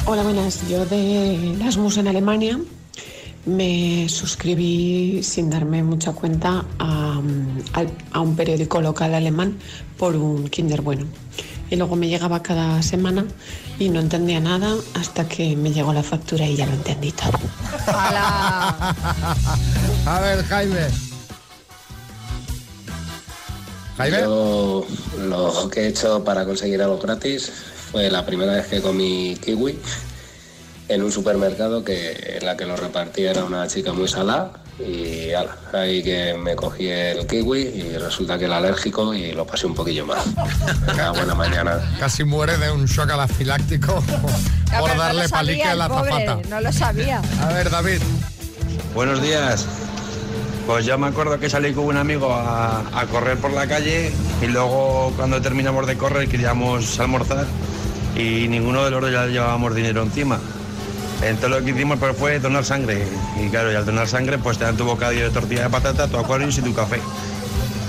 Hola, 0.06 0.24
buenas. 0.24 0.68
Yo 0.68 0.84
de 0.86 1.54
Erasmus 1.56 1.98
en 1.98 2.08
Alemania 2.08 2.60
me 3.46 4.08
suscribí 4.10 5.22
sin 5.24 5.50
darme 5.50 5.84
mucha 5.84 6.14
cuenta 6.14 6.64
a, 6.80 7.20
un 7.20 8.36
periódico 8.36 8.82
local 8.82 9.14
alemán 9.14 9.58
por 9.98 10.16
un 10.16 10.48
kinder 10.50 10.82
bueno. 10.82 11.06
Y 11.70 11.76
luego 11.76 11.96
me 11.96 12.08
llegaba 12.08 12.42
cada 12.44 12.82
semana 12.84 13.26
y 13.80 13.90
no 13.90 14.00
entendía 14.00 14.40
nada 14.40 14.76
hasta 14.94 15.28
que 15.28 15.56
me 15.56 15.72
llegó 15.72 15.94
la 15.94 16.04
factura 16.04 16.46
y 16.46 16.56
ya 16.56 16.66
lo 16.66 16.74
entendí 16.74 17.12
todo. 17.12 17.32
A 20.06 20.20
ver, 20.22 20.44
Jaime. 20.46 20.88
Jaime. 23.98 24.20
Yo 24.22 24.86
lo 25.20 25.70
que 25.70 25.82
he 25.82 25.88
hecho 25.88 26.24
para 26.24 26.46
conseguir 26.46 26.82
algo 26.82 27.00
gratis 27.00 27.52
fue 27.92 28.10
la 28.10 28.26
primera 28.26 28.54
vez 28.54 28.68
que 28.68 28.82
comí 28.82 29.36
kiwi 29.44 29.78
en 30.94 31.02
un 31.04 31.12
supermercado 31.12 31.84
que 31.84 32.38
en 32.38 32.46
la 32.46 32.56
que 32.56 32.66
lo 32.66 32.76
repartía 32.76 33.32
era 33.32 33.44
una 33.44 33.68
chica 33.68 33.94
muy 33.94 34.08
salada 34.08 34.52
y 34.80 35.32
ala, 35.32 35.58
ahí 35.74 36.04
que 36.04 36.36
me 36.36 36.56
cogí 36.56 36.88
el 36.88 37.26
kiwi 37.26 37.62
y 37.62 37.98
resulta 37.98 38.38
que 38.38 38.46
era 38.46 38.58
alérgico 38.58 39.14
y 39.14 39.32
lo 39.32 39.46
pasé 39.46 39.66
un 39.66 39.76
poquillo 39.76 40.06
mal. 40.06 40.20
Venga, 40.88 41.12
buena 41.12 41.36
mañana. 41.36 41.80
Casi 42.00 42.24
muere 42.24 42.58
de 42.58 42.72
un 42.72 42.86
shock 42.86 43.10
anafiláctico 43.12 44.04
Ah, 44.72 44.80
por 44.80 44.96
no 44.96 45.02
darle 45.02 45.24
lo 45.24 45.30
palique 45.30 45.60
sabía 45.60 45.72
a 45.72 45.76
la 45.76 45.90
pobre, 45.90 46.12
zapata. 46.12 46.50
No 46.50 46.62
lo 46.62 46.72
sabía. 46.72 47.22
A 47.42 47.54
ver, 47.54 47.70
David. 47.70 48.02
Buenos 48.94 49.22
días. 49.22 49.66
Pues 50.68 50.86
yo 50.86 50.98
me 50.98 51.08
acuerdo 51.08 51.40
que 51.40 51.50
salí 51.50 51.74
con 51.74 51.86
un 51.86 51.98
amigo 51.98 52.34
a, 52.34 52.84
a 53.00 53.06
correr 53.08 53.38
por 53.38 53.52
la 53.52 53.68
calle 53.68 54.14
y 54.42 54.46
luego 54.48 55.12
cuando 55.18 55.42
terminamos 55.42 55.86
de 55.88 55.98
correr 55.98 56.30
queríamos 56.30 57.00
almorzar 57.00 57.46
y 58.16 58.48
ninguno 58.48 58.86
de 58.86 58.92
los 58.92 59.02
dos 59.02 59.12
ya 59.12 59.26
llevábamos 59.26 59.76
dinero 59.76 60.04
encima. 60.04 60.40
Entonces 61.26 61.50
lo 61.60 61.66
que 61.66 61.72
hicimos 61.72 62.00
pues, 62.00 62.16
fue 62.18 62.40
donar 62.40 62.66
sangre 62.66 63.08
y 63.42 63.50
claro, 63.50 63.72
y 63.72 63.76
al 63.76 63.86
donar 63.86 64.08
sangre 64.08 64.38
pues 64.38 64.58
te 64.58 64.66
dan 64.66 64.76
tu 64.78 64.84
bocadillo 64.86 65.24
de 65.26 65.30
tortilla 65.30 65.64
de 65.64 65.70
patata, 65.70 66.08
tu 66.08 66.18
Aquarius 66.18 66.58
y 66.58 66.62
tu 66.62 66.74
café. 66.74 67.00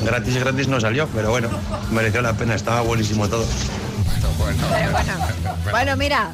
gratis, 0.05 0.37
gratis 0.39 0.69
no 0.69 0.81
salió, 0.81 1.07
pero 1.09 1.31
bueno, 1.31 1.49
mereció 1.91 2.21
la 2.23 2.33
pena, 2.35 2.55
estaba 2.55 2.81
buenísimo 2.83 3.29
todo. 3.29 3.45
Pero 4.17 4.29
bueno, 4.39 4.63
bueno, 5.71 5.97
mira, 5.97 6.33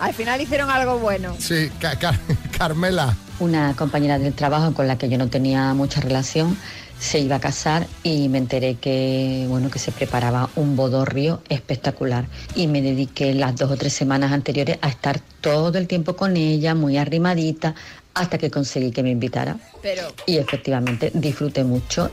al 0.00 0.14
final 0.14 0.40
hicieron 0.40 0.70
algo 0.70 0.98
bueno. 0.98 1.34
Sí, 1.38 1.70
Ca- 1.80 1.96
Ca- 1.98 2.18
Carmela. 2.58 3.14
Una 3.38 3.74
compañera 3.76 4.18
del 4.18 4.32
trabajo 4.32 4.72
con 4.72 4.86
la 4.88 4.96
que 4.96 5.08
yo 5.10 5.18
no 5.18 5.28
tenía 5.28 5.74
mucha 5.74 6.00
relación 6.00 6.56
se 6.98 7.18
iba 7.18 7.36
a 7.36 7.40
casar 7.40 7.86
y 8.02 8.28
me 8.28 8.38
enteré 8.38 8.76
que 8.76 9.46
bueno 9.48 9.70
que 9.70 9.78
se 9.78 9.92
preparaba 9.92 10.48
un 10.56 10.76
bodorrio 10.76 11.42
espectacular 11.48 12.26
y 12.54 12.66
me 12.66 12.80
dediqué 12.80 13.34
las 13.34 13.56
dos 13.56 13.70
o 13.70 13.76
tres 13.76 13.92
semanas 13.92 14.32
anteriores 14.32 14.78
a 14.80 14.88
estar 14.88 15.20
todo 15.40 15.76
el 15.78 15.86
tiempo 15.86 16.16
con 16.16 16.36
ella 16.36 16.74
muy 16.74 16.96
arrimadita 16.96 17.74
hasta 18.14 18.38
que 18.38 18.50
conseguí 18.50 18.92
que 18.92 19.02
me 19.02 19.10
invitara 19.10 19.58
Pero 19.82 20.02
y 20.26 20.38
efectivamente 20.38 21.10
disfruté 21.14 21.64
mucho 21.64 22.10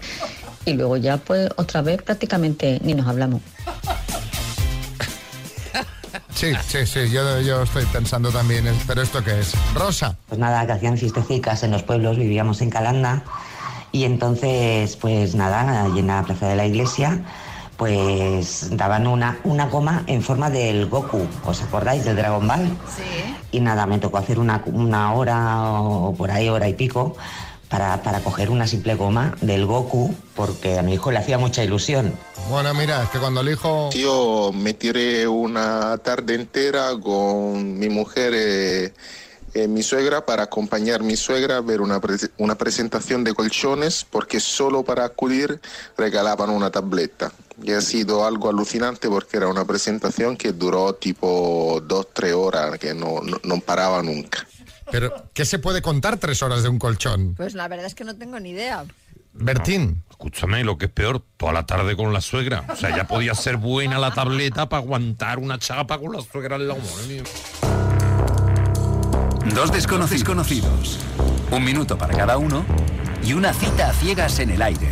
y 0.65 0.74
luego 0.74 0.98
ya 0.98 1.17
pues 1.17 1.50
otra 1.56 1.82
vez 1.82 2.02
prácticamente 2.02 2.80
ni 2.84 2.93
nos 2.93 3.08
hablamos. 3.08 3.41
Sí, 6.36 6.52
sí, 6.67 6.86
sí, 6.86 7.10
yo, 7.10 7.39
yo 7.41 7.63
estoy 7.63 7.86
pensando 7.86 8.30
también, 8.30 8.65
pero 8.86 9.02
¿esto 9.02 9.24
qué 9.24 9.39
es? 9.39 9.54
Rosa. 9.74 10.17
Pues 10.28 10.39
nada, 10.39 10.65
que 10.65 10.74
hacían 10.74 10.98
fiestecicas 10.98 11.63
en 11.63 11.72
los 11.72 11.84
pueblos, 11.84 12.17
vivíamos 12.17 12.60
en 12.62 12.69
Calanda 12.69 13.24
y 13.93 14.03
entonces, 14.03 14.97
pues 14.97 15.36
nada, 15.36 15.84
allí 15.84 15.99
en 15.99 16.08
la 16.08 16.23
plaza 16.23 16.47
de 16.47 16.56
la 16.56 16.65
iglesia, 16.65 17.21
pues 17.77 18.75
daban 18.75 19.06
una, 19.06 19.38
una 19.43 19.67
goma 19.67 20.03
en 20.08 20.23
forma 20.23 20.49
del 20.49 20.88
Goku, 20.88 21.27
¿os 21.45 21.62
acordáis 21.62 22.03
del 22.03 22.15
Dragon 22.15 22.47
Ball? 22.47 22.67
Sí. 22.95 23.36
Y 23.51 23.60
nada, 23.60 23.86
me 23.86 23.99
tocó 23.99 24.17
hacer 24.17 24.39
una, 24.39 24.63
una 24.65 25.13
hora 25.13 25.71
o 25.71 26.15
por 26.15 26.32
ahí, 26.32 26.49
hora 26.49 26.67
y 26.67 26.73
pico, 26.73 27.15
para, 27.69 28.01
para 28.01 28.19
coger 28.21 28.49
una 28.49 28.65
simple 28.65 28.95
goma 28.95 29.36
del 29.41 29.67
Goku, 29.67 30.13
porque 30.36 30.79
a 30.79 30.82
mi 30.82 30.95
hijo 30.95 31.12
le 31.12 31.19
hacía 31.19 31.38
mucha 31.38 31.63
ilusión. 31.63 32.13
Bueno, 32.49 32.73
mira, 32.73 33.03
es 33.03 33.10
que 33.10 33.19
cuando 33.19 33.41
el 33.41 33.49
hijo... 33.49 33.91
Yo 33.91 34.51
me 34.53 34.73
tiré 34.73 35.27
una 35.27 35.99
tarde 35.99 36.34
entera 36.34 36.89
con 36.99 37.77
mi 37.77 37.89
mujer, 37.89 38.34
eh, 38.36 38.93
eh, 39.53 39.67
mi 39.67 39.83
suegra, 39.83 40.25
para 40.25 40.43
acompañar 40.43 41.01
a 41.01 41.03
mi 41.03 41.15
suegra 41.15 41.57
a 41.57 41.61
ver 41.61 41.81
una, 41.81 41.99
pre- 41.99 42.29
una 42.37 42.55
presentación 42.55 43.23
de 43.23 43.33
colchones, 43.33 44.05
porque 44.09 44.39
solo 44.39 44.83
para 44.83 45.05
acudir 45.05 45.59
regalaban 45.97 46.49
una 46.49 46.71
tableta. 46.71 47.31
Y 47.61 47.71
ha 47.71 47.81
sido 47.81 48.25
algo 48.25 48.49
alucinante 48.49 49.07
porque 49.09 49.37
era 49.37 49.47
una 49.47 49.65
presentación 49.65 50.35
que 50.37 50.53
duró 50.53 50.93
tipo 50.95 51.81
dos, 51.85 52.07
tres 52.13 52.33
horas, 52.33 52.79
que 52.79 52.93
no, 52.93 53.21
no, 53.21 53.37
no 53.43 53.59
paraba 53.59 54.01
nunca. 54.01 54.45
Pero, 54.91 55.13
¿qué 55.33 55.45
se 55.45 55.59
puede 55.59 55.81
contar 55.81 56.17
tres 56.17 56.41
horas 56.43 56.63
de 56.63 56.69
un 56.69 56.79
colchón? 56.79 57.35
Pues 57.35 57.53
la 57.53 57.67
verdad 57.67 57.85
es 57.85 57.95
que 57.95 58.03
no 58.03 58.15
tengo 58.15 58.39
ni 58.39 58.49
idea. 58.51 58.85
Bertín. 59.33 60.03
Escúchame, 60.09 60.63
lo 60.63 60.77
que 60.77 60.85
es 60.85 60.91
peor, 60.91 61.21
toda 61.37 61.51
la 61.53 61.65
tarde 61.65 61.95
con 61.95 62.13
la 62.13 62.21
suegra. 62.21 62.65
O 62.69 62.75
sea, 62.75 62.95
ya 62.95 63.07
podía 63.07 63.33
ser 63.35 63.57
buena 63.57 63.99
la 63.99 64.13
tableta 64.13 64.69
para 64.69 64.81
aguantar 64.81 65.39
una 65.39 65.59
chapa 65.59 65.99
con 65.99 66.13
la 66.13 66.21
suegra 66.21 66.55
al 66.55 66.67
lado. 66.67 66.81
Dos 69.51 69.73
desconocidos 69.73 70.23
conocidos. 70.23 70.99
Un 71.51 71.65
minuto 71.65 71.97
para 71.97 72.15
cada 72.15 72.38
uno 72.38 72.63
y 73.25 73.34
una 73.34 73.53
cita 73.53 73.89
a 73.89 73.93
ciegas 73.93 74.39
en 74.39 74.51
el 74.51 74.62
aire. 74.62 74.88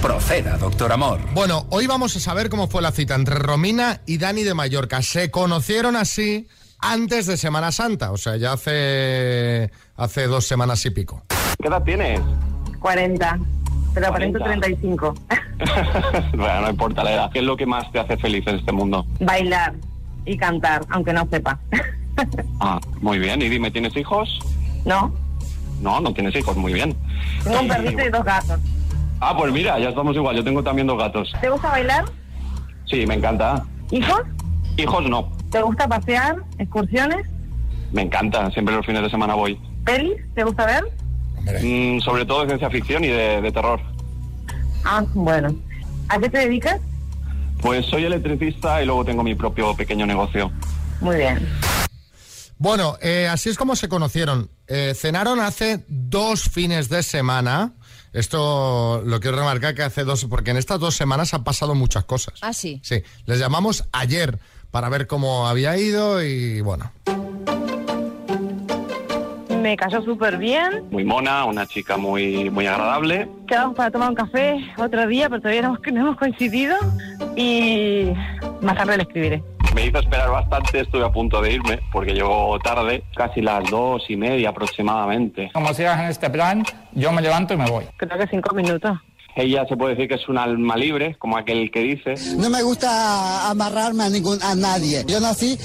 Proceda, 0.00 0.56
doctor 0.56 0.92
Amor. 0.92 1.20
Bueno, 1.34 1.66
hoy 1.68 1.86
vamos 1.86 2.16
a 2.16 2.20
saber 2.20 2.48
cómo 2.48 2.68
fue 2.68 2.80
la 2.80 2.90
cita 2.90 3.14
entre 3.14 3.34
Romina 3.34 4.00
y 4.06 4.16
Dani 4.16 4.44
de 4.44 4.54
Mallorca. 4.54 5.02
Se 5.02 5.30
conocieron 5.30 5.94
así 5.94 6.48
antes 6.80 7.26
de 7.26 7.36
Semana 7.36 7.70
Santa, 7.70 8.10
o 8.10 8.16
sea, 8.16 8.36
ya 8.36 8.54
hace, 8.54 9.70
hace 9.96 10.26
dos 10.26 10.46
semanas 10.46 10.84
y 10.86 10.90
pico. 10.90 11.22
¿Qué 11.60 11.68
edad 11.68 11.84
tienes? 11.84 12.20
40, 12.80 13.38
pero 13.92 14.08
aparento 14.08 14.38
40. 14.38 14.66
35. 14.68 15.14
bueno, 16.36 16.60
no 16.62 16.70
importa 16.70 17.04
la 17.04 17.12
edad. 17.12 17.30
¿Qué 17.30 17.40
es 17.40 17.44
lo 17.44 17.58
que 17.58 17.66
más 17.66 17.92
te 17.92 18.00
hace 18.00 18.16
feliz 18.16 18.44
en 18.46 18.56
este 18.56 18.72
mundo? 18.72 19.06
Bailar 19.20 19.74
y 20.24 20.36
cantar, 20.38 20.84
aunque 20.88 21.12
no 21.12 21.28
sepa. 21.30 21.60
Ah, 22.60 22.78
muy 23.00 23.18
bien. 23.18 23.42
Y 23.42 23.48
dime, 23.48 23.70
¿tienes 23.70 23.96
hijos? 23.96 24.38
No, 24.84 25.12
No, 25.80 26.00
no 26.00 26.12
tienes 26.14 26.34
hijos, 26.36 26.56
muy 26.56 26.72
bien. 26.72 26.94
tengo 27.42 27.58
un 27.60 27.66
Y- 27.66 27.68
perrito 27.68 28.04
y 28.04 28.10
dos 28.10 28.24
gatos. 28.24 28.60
Ah, 29.20 29.34
pues 29.36 29.52
mira, 29.52 29.78
ya 29.78 29.88
estamos 29.90 30.14
igual. 30.16 30.36
Yo 30.36 30.44
tengo 30.44 30.62
también 30.62 30.86
dos 30.86 30.98
gatos. 30.98 31.32
¿Te 31.40 31.48
gusta 31.50 31.68
bailar? 31.68 32.04
Sí, 32.86 33.06
me 33.06 33.14
encanta. 33.14 33.64
¿Hijos? 33.90 34.20
Hijos 34.76 35.08
no. 35.08 35.30
¿Te 35.50 35.62
gusta 35.62 35.86
pasear? 35.88 36.36
¿Excursiones? 36.58 37.26
Me 37.92 38.02
encanta. 38.02 38.50
Siempre 38.50 38.74
los 38.74 38.84
fines 38.86 39.02
de 39.02 39.10
semana 39.10 39.34
voy. 39.34 39.60
¿Pelis? 39.84 40.16
¿Te 40.34 40.44
gusta 40.44 40.66
ver? 40.66 40.84
Mm, 41.62 42.00
sobre 42.00 42.24
todo 42.24 42.40
de 42.42 42.46
ciencia 42.46 42.70
ficción 42.70 43.04
y 43.04 43.08
de, 43.08 43.40
de 43.42 43.52
terror. 43.52 43.80
Ah, 44.84 45.04
bueno. 45.14 45.54
¿A 46.08 46.18
qué 46.18 46.28
te 46.28 46.38
dedicas? 46.38 46.80
Pues 47.60 47.86
soy 47.86 48.04
electricista 48.04 48.82
y 48.82 48.86
luego 48.86 49.04
tengo 49.04 49.22
mi 49.22 49.34
propio 49.34 49.74
pequeño 49.76 50.04
negocio. 50.06 50.50
Muy 51.00 51.16
bien. 51.16 51.38
Bueno, 52.62 52.96
eh, 53.02 53.26
así 53.26 53.48
es 53.48 53.58
como 53.58 53.74
se 53.74 53.88
conocieron. 53.88 54.48
Eh, 54.68 54.94
cenaron 54.94 55.40
hace 55.40 55.84
dos 55.88 56.48
fines 56.48 56.88
de 56.88 57.02
semana. 57.02 57.72
Esto 58.12 59.02
lo 59.04 59.18
quiero 59.18 59.38
remarcar 59.38 59.74
que 59.74 59.82
hace 59.82 60.04
dos, 60.04 60.26
porque 60.26 60.52
en 60.52 60.58
estas 60.58 60.78
dos 60.78 60.94
semanas 60.94 61.34
han 61.34 61.42
pasado 61.42 61.74
muchas 61.74 62.04
cosas. 62.04 62.34
Ah, 62.40 62.52
sí. 62.52 62.78
Sí, 62.84 63.02
les 63.26 63.40
llamamos 63.40 63.88
ayer 63.90 64.38
para 64.70 64.88
ver 64.88 65.08
cómo 65.08 65.48
había 65.48 65.76
ido 65.76 66.22
y 66.22 66.60
bueno. 66.60 66.92
Me 69.60 69.76
cayó 69.76 70.00
súper 70.02 70.38
bien. 70.38 70.84
Muy 70.92 71.02
mona, 71.02 71.44
una 71.46 71.66
chica 71.66 71.96
muy, 71.96 72.48
muy 72.48 72.68
agradable. 72.68 73.28
Quedamos 73.48 73.74
para 73.74 73.90
tomar 73.90 74.10
un 74.10 74.14
café 74.14 74.64
otro 74.76 75.08
día, 75.08 75.28
pero 75.28 75.40
todavía 75.40 75.62
no 75.62 75.68
hemos, 75.68 75.80
no 75.92 76.00
hemos 76.02 76.16
coincidido. 76.16 76.76
Y 77.34 78.12
más 78.60 78.76
tarde 78.76 78.98
le 78.98 79.02
escribiré. 79.02 79.42
Me 79.74 79.86
hizo 79.86 79.98
esperar 79.98 80.30
bastante, 80.30 80.80
estuve 80.80 81.04
a 81.04 81.10
punto 81.10 81.40
de 81.40 81.54
irme 81.54 81.80
porque 81.92 82.12
llegó 82.12 82.58
tarde, 82.58 83.04
casi 83.16 83.40
las 83.40 83.68
dos 83.70 84.04
y 84.08 84.16
media 84.16 84.50
aproximadamente. 84.50 85.50
Como 85.52 85.72
sigas 85.72 85.98
en 86.00 86.06
este 86.06 86.28
plan, 86.28 86.64
yo 86.92 87.10
me 87.12 87.22
levanto 87.22 87.54
y 87.54 87.56
me 87.56 87.70
voy. 87.70 87.84
Creo 87.96 88.18
que 88.18 88.26
cinco 88.26 88.54
minutos. 88.54 88.98
Ella 89.34 89.64
se 89.66 89.76
puede 89.76 89.94
decir 89.94 90.08
que 90.08 90.16
es 90.16 90.28
un 90.28 90.36
alma 90.36 90.76
libre, 90.76 91.16
como 91.18 91.38
aquel 91.38 91.70
que 91.70 91.80
dice. 91.80 92.14
No 92.36 92.50
me 92.50 92.62
gusta 92.62 93.48
amarrarme 93.48 94.04
a, 94.04 94.10
ningún, 94.10 94.42
a 94.42 94.54
nadie. 94.54 95.04
Yo 95.06 95.20
nací 95.20 95.58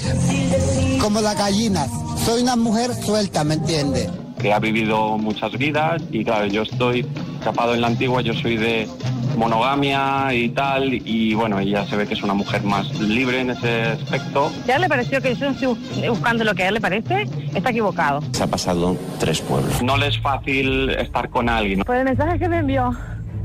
como 1.02 1.20
las 1.20 1.36
gallinas. 1.36 1.90
Soy 2.24 2.42
una 2.42 2.56
mujer 2.56 2.94
suelta, 2.94 3.44
¿me 3.44 3.54
entiende? 3.54 4.08
Que 4.40 4.52
ha 4.52 4.58
vivido 4.58 5.18
muchas 5.18 5.52
vidas 5.58 6.02
y 6.12 6.24
claro, 6.24 6.46
yo 6.46 6.62
estoy 6.62 7.06
capado 7.42 7.74
en 7.74 7.80
la 7.80 7.88
antigua, 7.88 8.22
yo 8.22 8.34
soy 8.34 8.56
de 8.56 8.88
monogamia 9.36 10.32
y 10.34 10.48
tal 10.48 10.92
y 10.94 11.34
bueno, 11.34 11.58
ella 11.60 11.86
se 11.86 11.96
ve 11.96 12.06
que 12.06 12.14
es 12.14 12.22
una 12.22 12.34
mujer 12.34 12.62
más 12.64 12.88
libre 12.98 13.40
en 13.40 13.50
ese 13.50 13.82
aspecto. 13.82 14.50
¿Ya 14.66 14.78
le 14.78 14.88
pareció 14.88 15.20
que 15.22 15.34
yo 15.34 15.48
estoy 15.50 15.68
bus- 15.68 16.08
buscando 16.08 16.44
lo 16.44 16.54
que 16.54 16.64
a 16.64 16.68
él 16.68 16.74
le 16.74 16.80
parece? 16.80 17.28
Está 17.54 17.70
equivocado. 17.70 18.20
Se 18.32 18.42
ha 18.42 18.46
pasado 18.48 18.96
tres 19.20 19.40
pueblos. 19.40 19.82
No 19.82 19.96
le 19.96 20.08
es 20.08 20.18
fácil 20.20 20.90
estar 20.90 21.28
con 21.30 21.48
alguien. 21.48 21.80
Por 21.82 21.96
el 21.96 22.04
mensaje 22.04 22.38
que 22.38 22.48
me 22.48 22.58
envió 22.58 22.96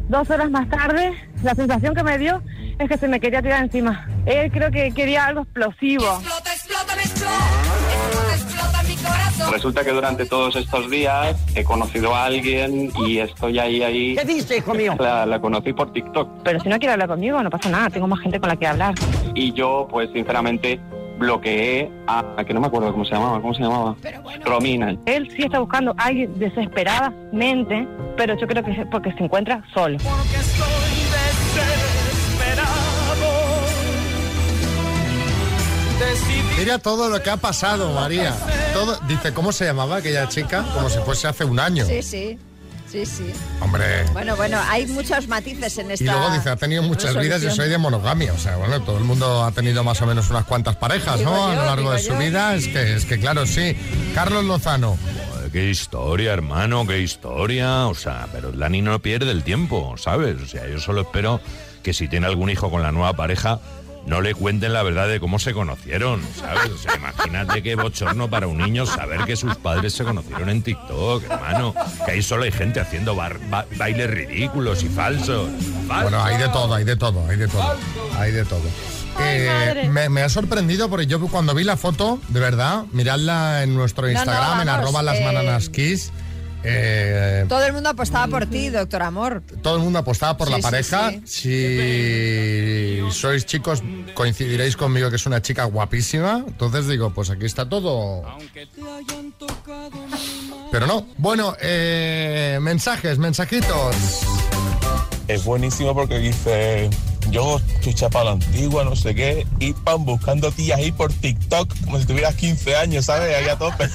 dos 0.09 0.29
horas 0.29 0.49
más 0.49 0.67
tarde, 0.69 1.13
la 1.43 1.53
sensación 1.55 1.93
que 1.93 2.03
me 2.03 2.17
dio 2.17 2.41
es 2.79 2.89
que 2.89 2.97
se 2.97 3.07
me 3.07 3.19
quería 3.19 3.41
tirar 3.41 3.63
encima. 3.63 4.07
Él 4.25 4.51
creo 4.51 4.71
que 4.71 4.91
quería 4.93 5.25
algo 5.27 5.41
explosivo. 5.41 6.05
Resulta 9.53 9.83
que 9.83 9.91
durante 9.91 10.25
todos 10.25 10.55
estos 10.55 10.89
días 10.89 11.37
he 11.53 11.63
conocido 11.63 12.15
a 12.15 12.25
alguien 12.25 12.91
y 13.05 13.19
estoy 13.19 13.59
ahí, 13.59 13.83
ahí. 13.83 14.15
¿Qué 14.15 14.25
dice, 14.25 14.57
hijo 14.57 14.73
mío? 14.73 14.95
La, 14.99 15.27
la 15.27 15.39
conocí 15.39 15.73
por 15.73 15.93
TikTok 15.93 16.27
Pero 16.43 16.59
si 16.59 16.69
no 16.69 16.79
quiere 16.79 16.93
hablar 16.93 17.07
conmigo, 17.07 17.41
no 17.43 17.51
pasa 17.51 17.69
nada. 17.69 17.89
Tengo 17.91 18.07
más 18.07 18.19
gente 18.19 18.39
con 18.39 18.49
la 18.49 18.55
que 18.55 18.65
hablar. 18.65 18.95
y 19.35 19.53
yo, 19.53 19.87
pues 19.91 20.09
sinceramente, 20.11 20.79
bloqueé 21.19 21.91
a, 22.07 22.23
a 22.35 22.43
que 22.43 22.53
no 22.55 22.61
me 22.61 22.67
acuerdo 22.67 22.91
cómo 22.91 23.05
se 23.05 23.13
llamaba, 23.13 23.39
¿cómo 23.41 23.53
se 23.53 23.61
llamaba? 23.61 23.95
Romina. 24.43 24.95
Él 25.05 25.29
sí 25.35 25.43
está 25.43 25.59
buscando 25.59 25.93
a 25.97 26.05
alguien 26.05 26.37
desesperadamente, 26.39 27.87
pero 28.17 28.35
yo 28.39 28.47
creo 28.47 28.63
que 28.63 28.71
es 28.71 28.87
porque 28.87 29.13
se 29.13 29.23
encuentra 29.23 29.63
solo. 29.71 29.97
Mira 36.63 36.79
todo 36.79 37.09
lo 37.09 37.21
que 37.21 37.29
ha 37.29 37.35
pasado, 37.35 37.91
María. 37.91 38.33
Todo, 38.73 38.97
dice, 39.05 39.33
¿cómo 39.33 39.51
se 39.51 39.65
llamaba 39.65 39.97
aquella 39.97 40.29
chica? 40.29 40.63
Como 40.73 40.89
si 40.89 40.97
fuese 40.99 41.27
hace 41.27 41.43
un 41.43 41.59
año. 41.59 41.85
Sí, 41.85 42.01
sí. 42.01 42.39
Sí, 42.89 43.05
sí. 43.05 43.33
Hombre. 43.59 44.05
Bueno, 44.13 44.35
bueno, 44.37 44.57
hay 44.69 44.85
muchos 44.85 45.27
matices 45.27 45.77
en 45.79 45.91
esta. 45.91 46.03
Y 46.05 46.07
luego 46.07 46.29
dice, 46.31 46.49
ha 46.51 46.55
tenido 46.55 46.81
muchas 46.83 47.15
vidas 47.15 47.41
y 47.41 47.47
resolución. 47.47 47.55
soy 47.55 47.69
de 47.69 47.77
monogamia. 47.79 48.31
O 48.31 48.37
sea, 48.37 48.55
bueno, 48.55 48.79
todo 48.81 48.97
el 48.97 49.03
mundo 49.03 49.43
ha 49.43 49.51
tenido 49.51 49.83
más 49.83 50.01
o 50.01 50.05
menos 50.05 50.29
unas 50.29 50.45
cuantas 50.45 50.77
parejas, 50.77 51.17
Digo 51.19 51.31
¿no? 51.31 51.47
a 51.47 51.53
yo, 51.53 51.59
lo 51.59 51.65
largo 51.65 51.91
de 51.91 51.99
su 51.99 52.13
yo. 52.13 52.17
vida. 52.19 52.55
Es 52.55 52.67
que, 52.69 52.95
es 52.95 53.05
que 53.05 53.19
claro, 53.19 53.45
sí. 53.45 53.75
Carlos 54.15 54.45
Lozano. 54.45 54.97
Qué 55.51 55.69
historia, 55.69 56.31
hermano, 56.31 56.87
qué 56.87 57.01
historia. 57.01 57.87
O 57.87 57.95
sea, 57.95 58.27
pero 58.31 58.53
Dani 58.53 58.81
no 58.81 58.97
pierde 58.99 59.31
el 59.31 59.43
tiempo, 59.43 59.95
¿sabes? 59.97 60.41
O 60.41 60.47
sea, 60.47 60.65
yo 60.67 60.79
solo 60.79 61.01
espero 61.01 61.41
que 61.81 61.93
si 61.93 62.07
tiene 62.07 62.27
algún 62.27 62.49
hijo 62.49 62.71
con 62.71 62.81
la 62.83 62.91
nueva 62.93 63.13
pareja, 63.13 63.59
no 64.05 64.21
le 64.21 64.33
cuenten 64.35 64.73
la 64.73 64.83
verdad 64.83 65.07
de 65.07 65.19
cómo 65.19 65.39
se 65.39 65.53
conocieron, 65.53 66.21
¿sabes? 66.39 66.71
O 66.71 66.77
sea, 66.77 66.95
imagínate 66.95 67.63
qué 67.63 67.75
bochorno 67.75 68.29
para 68.29 68.47
un 68.47 68.57
niño 68.57 68.85
saber 68.85 69.25
que 69.25 69.35
sus 69.35 69.55
padres 69.55 69.93
se 69.93 70.03
conocieron 70.03 70.49
en 70.49 70.61
TikTok, 70.61 71.23
hermano. 71.23 71.73
Que 72.05 72.11
ahí 72.11 72.21
solo 72.21 72.43
hay 72.43 72.51
gente 72.51 72.79
haciendo 72.79 73.15
bar- 73.15 73.39
ba- 73.49 73.65
bailes 73.77 74.09
ridículos 74.09 74.83
y 74.83 74.89
falsos. 74.89 75.49
Bueno, 75.87 76.23
hay 76.23 76.37
de 76.37 76.49
todo, 76.49 76.73
hay 76.75 76.83
de 76.83 76.95
todo, 76.95 77.27
hay 77.29 77.37
de 77.37 77.47
todo. 77.47 77.75
Hay 78.17 78.31
de 78.31 78.45
todo. 78.45 78.61
Eh, 79.19 79.87
me, 79.91 80.09
me 80.09 80.21
ha 80.23 80.29
sorprendido 80.29 80.89
porque 80.89 81.05
yo 81.05 81.19
cuando 81.27 81.53
vi 81.53 81.63
la 81.63 81.77
foto, 81.77 82.19
de 82.29 82.39
verdad, 82.39 82.85
miradla 82.93 83.61
en 83.63 83.75
nuestro 83.75 84.07
No, 84.07 84.13
no, 84.13 84.19
Instagram, 84.19 84.61
en 84.61 84.69
arroba 84.69 85.03
las 85.03 85.17
eh, 85.19 85.23
bananas 85.25 85.69
kiss. 85.69 86.11
Eh, 86.63 87.45
Todo 87.49 87.65
el 87.65 87.73
mundo 87.73 87.89
apostaba 87.89 88.27
por 88.27 88.45
ti, 88.45 88.69
doctor 88.69 89.01
Amor. 89.03 89.43
todo 89.61 89.75
el 89.77 89.81
mundo 89.83 89.99
apostaba 89.99 90.37
por 90.37 90.47
Sí, 90.47 90.51
la 90.53 90.57
sí, 90.57 90.63
pareja. 90.63 91.11
Si 91.25 92.99
sois 93.11 93.45
chicos, 93.45 93.83
coincidiréis 94.13 94.77
conmigo 94.77 95.09
que 95.09 95.17
es 95.17 95.25
una 95.25 95.41
chica 95.41 95.65
guapísima. 95.65 96.43
Entonces 96.47 96.87
digo, 96.87 97.11
pues 97.13 97.29
aquí 97.29 97.45
está 97.45 97.67
todo. 97.67 98.23
Pero 100.71 100.87
no. 100.87 101.05
Bueno, 101.17 101.55
eh, 101.61 102.57
mensajes, 102.61 103.17
mensajitos. 103.17 103.95
Es 105.27 105.43
buenísimo 105.45 105.93
porque 105.93 106.19
dice, 106.19 106.89
yo 107.29 107.59
estoy 107.75 107.93
chapa 107.93 108.21
a 108.21 108.23
la 108.25 108.31
antigua, 108.31 108.83
no 108.83 108.95
sé 108.95 109.15
qué, 109.15 109.45
y 109.59 109.73
pan 109.73 110.05
buscando 110.05 110.51
tías 110.51 110.79
ahí 110.79 110.91
por 110.91 111.11
TikTok, 111.11 111.73
como 111.85 111.99
si 111.99 112.05
tuvieras 112.05 112.35
15 112.35 112.75
años, 112.75 113.05
¿sabes? 113.05 113.35
Ahí 113.35 113.47
a 113.47 113.57
tope. 113.57 113.85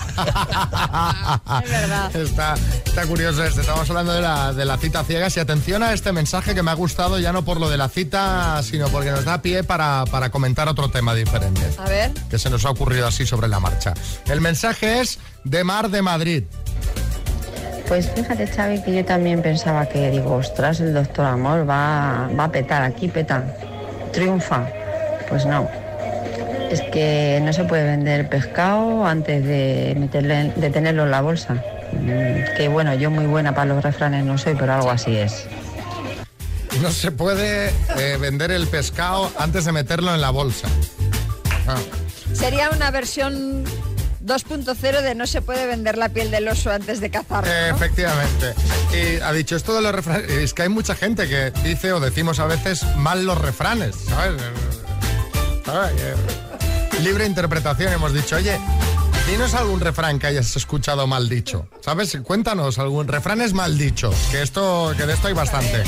Es 1.64 1.70
verdad. 1.70 2.14
Está, 2.16 2.54
está 2.84 3.06
curioso 3.06 3.44
este. 3.44 3.60
Estamos 3.60 3.88
hablando 3.90 4.12
de 4.12 4.20
la, 4.20 4.52
de 4.52 4.64
la 4.64 4.76
cita 4.78 5.04
ciegas 5.04 5.36
y 5.36 5.40
atención 5.40 5.82
a 5.82 5.92
este 5.92 6.12
mensaje 6.12 6.54
que 6.54 6.62
me 6.62 6.70
ha 6.70 6.74
gustado 6.74 7.18
ya 7.18 7.32
no 7.32 7.44
por 7.44 7.60
lo 7.60 7.68
de 7.68 7.76
la 7.76 7.88
cita, 7.88 8.62
sino 8.62 8.88
porque 8.88 9.10
nos 9.10 9.24
da 9.24 9.42
pie 9.42 9.64
para, 9.64 10.04
para 10.10 10.30
comentar 10.30 10.68
otro 10.68 10.88
tema 10.90 11.14
diferente. 11.14 11.62
A 11.78 11.88
ver. 11.88 12.12
que 12.30 12.38
se 12.38 12.50
nos 12.50 12.64
ha 12.64 12.70
ocurrido 12.70 13.06
así 13.06 13.26
sobre 13.26 13.48
la 13.48 13.60
marcha. 13.60 13.94
El 14.26 14.40
mensaje 14.40 15.00
es 15.00 15.18
de 15.44 15.64
Mar 15.64 15.90
de 15.90 16.02
Madrid. 16.02 16.44
Pues 17.88 18.10
fíjate, 18.10 18.46
Xavi, 18.46 18.82
que 18.82 18.94
yo 18.94 19.04
también 19.04 19.40
pensaba 19.40 19.86
que, 19.88 20.10
digo, 20.10 20.34
ostras, 20.34 20.80
el 20.80 20.92
doctor 20.92 21.24
Amor 21.24 21.68
va, 21.68 22.28
va 22.38 22.44
a 22.44 22.52
petar, 22.52 22.82
aquí 22.82 23.08
peta, 23.08 23.42
triunfa. 24.12 24.66
Pues 25.28 25.46
no. 25.46 25.68
Es 26.70 26.82
que 26.82 27.40
no 27.42 27.52
se 27.54 27.64
puede 27.64 27.84
vender 27.84 28.28
pescado 28.28 29.06
antes 29.06 29.42
de, 29.42 29.96
meterle, 29.98 30.52
de 30.54 30.68
tenerlo 30.70 31.04
en 31.04 31.10
la 31.10 31.22
bolsa. 31.22 31.54
Mm, 31.92 32.56
Que 32.58 32.68
bueno, 32.68 32.92
yo 32.94 33.10
muy 33.10 33.24
buena 33.24 33.54
para 33.54 33.74
los 33.74 33.82
refranes 33.82 34.22
no 34.24 34.36
soy, 34.36 34.54
pero 34.54 34.74
algo 34.74 34.90
así 34.90 35.16
es. 35.16 35.46
No 36.82 36.90
se 36.90 37.10
puede 37.10 37.68
eh, 37.98 38.18
vender 38.20 38.50
el 38.50 38.66
pescado 38.66 39.32
antes 39.38 39.64
de 39.64 39.72
meterlo 39.72 40.14
en 40.14 40.20
la 40.20 40.28
bolsa. 40.30 40.68
Ah, 41.66 41.76
Sería 42.34 42.68
una 42.70 42.90
versión 42.90 43.64
2.0 44.28 45.02
de 45.02 45.14
no 45.14 45.26
se 45.26 45.42
puede 45.42 45.66
vender 45.66 45.98
la 45.98 46.08
piel 46.10 46.30
del 46.30 46.46
oso 46.48 46.70
antes 46.70 47.00
de 47.00 47.10
cazarlo. 47.10 47.50
efectivamente. 47.50 48.54
Y 48.92 49.20
ha 49.20 49.32
dicho 49.32 49.56
esto 49.56 49.74
de 49.74 49.82
los 49.82 49.92
refranes. 49.94 50.30
Es 50.30 50.54
que 50.54 50.62
hay 50.62 50.68
mucha 50.68 50.94
gente 50.94 51.28
que 51.28 51.50
dice 51.64 51.92
o 51.92 52.00
decimos 52.00 52.38
a 52.38 52.46
veces 52.46 52.84
mal 52.96 53.24
los 53.24 53.38
refranes. 53.38 53.96
¿Sabes? 54.06 54.40
Eh, 55.68 56.14
Libre 57.02 57.26
interpretación. 57.26 57.92
Hemos 57.92 58.12
dicho, 58.12 58.36
oye, 58.36 58.58
dinos 59.28 59.52
algún 59.52 59.80
refrán 59.80 60.18
que 60.18 60.26
hayas 60.26 60.56
escuchado 60.56 61.06
mal 61.06 61.28
dicho. 61.28 61.68
¿Sabes? 61.82 62.16
Cuéntanos 62.24 62.78
algún 62.78 63.06
refranes 63.06 63.52
mal 63.52 63.76
dichos. 63.76 64.14
Que 64.30 64.42
esto, 64.42 64.94
que 64.96 65.04
de 65.04 65.12
esto 65.12 65.28
hay 65.28 65.34
bastante. 65.34 65.84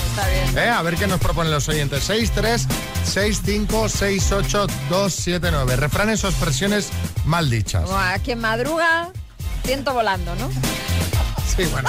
¿Eh? 0.57 0.69
A 0.69 0.83
ver 0.83 0.97
qué 0.97 1.07
nos 1.07 1.21
proponen 1.21 1.51
los 1.51 1.67
oyentes. 1.69 2.05
6, 2.05 2.33
3, 2.35 2.67
6, 3.05 3.43
5, 3.45 3.89
6, 3.89 4.33
8, 4.33 4.67
2, 4.91 5.13
7, 5.13 5.49
9. 5.51 5.77
Refranes 5.77 6.23
o 6.25 6.29
expresiones 6.29 6.91
mal 7.25 7.49
dichas. 7.49 7.89
A 7.91 8.19
quien 8.19 8.41
madruga, 8.41 9.11
ciento 9.65 9.95
volando, 9.95 10.35
¿no? 10.35 10.51
Sí, 11.57 11.65
bueno. 11.73 11.89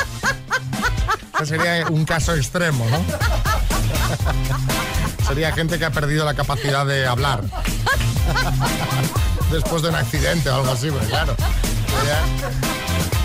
Este 1.34 1.58
sería 1.58 1.88
un 1.90 2.06
caso 2.06 2.34
extremo, 2.34 2.86
¿no? 2.90 3.04
Sería 5.28 5.52
gente 5.52 5.78
que 5.78 5.86
ha 5.86 5.92
perdido 5.92 6.24
la 6.24 6.34
capacidad 6.34 6.86
de 6.86 7.06
hablar. 7.06 7.42
Después 9.52 9.82
de 9.82 9.90
un 9.90 9.96
accidente 9.96 10.50
o 10.50 10.56
algo 10.56 10.72
así, 10.72 10.90
pues 10.90 11.08
claro. 11.08 11.36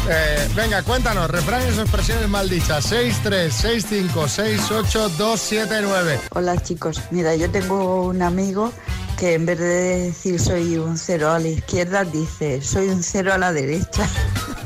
Eh, 0.09 0.49
venga, 0.55 0.83
cuéntanos, 0.83 1.31
refranes 1.31 1.79
o 1.79 1.83
expresiones 1.83 2.29
maldichas. 2.29 2.85
6, 2.85 3.21
3, 3.23 3.55
6, 3.55 3.87
5, 3.89 4.29
6, 4.29 4.71
8, 4.71 5.09
2, 5.11 5.41
7, 5.41 5.75
9. 5.83 6.21
Hola 6.35 6.57
chicos, 6.63 7.01
mira, 7.11 7.35
yo 7.37 7.51
tengo 7.51 8.07
un 8.07 8.23
amigo 8.23 8.73
que 9.17 9.35
en 9.35 9.47
vez 9.47 9.59
de 9.59 9.67
decir 9.67 10.39
soy 10.39 10.77
un 10.77 10.99
cero 10.99 11.31
a 11.31 11.39
la 11.39 11.49
izquierda, 11.49 12.05
dice 12.05 12.61
soy 12.61 12.89
un 12.89 13.03
cero 13.03 13.33
a 13.33 13.39
la 13.39 13.53
derecha. 13.53 14.09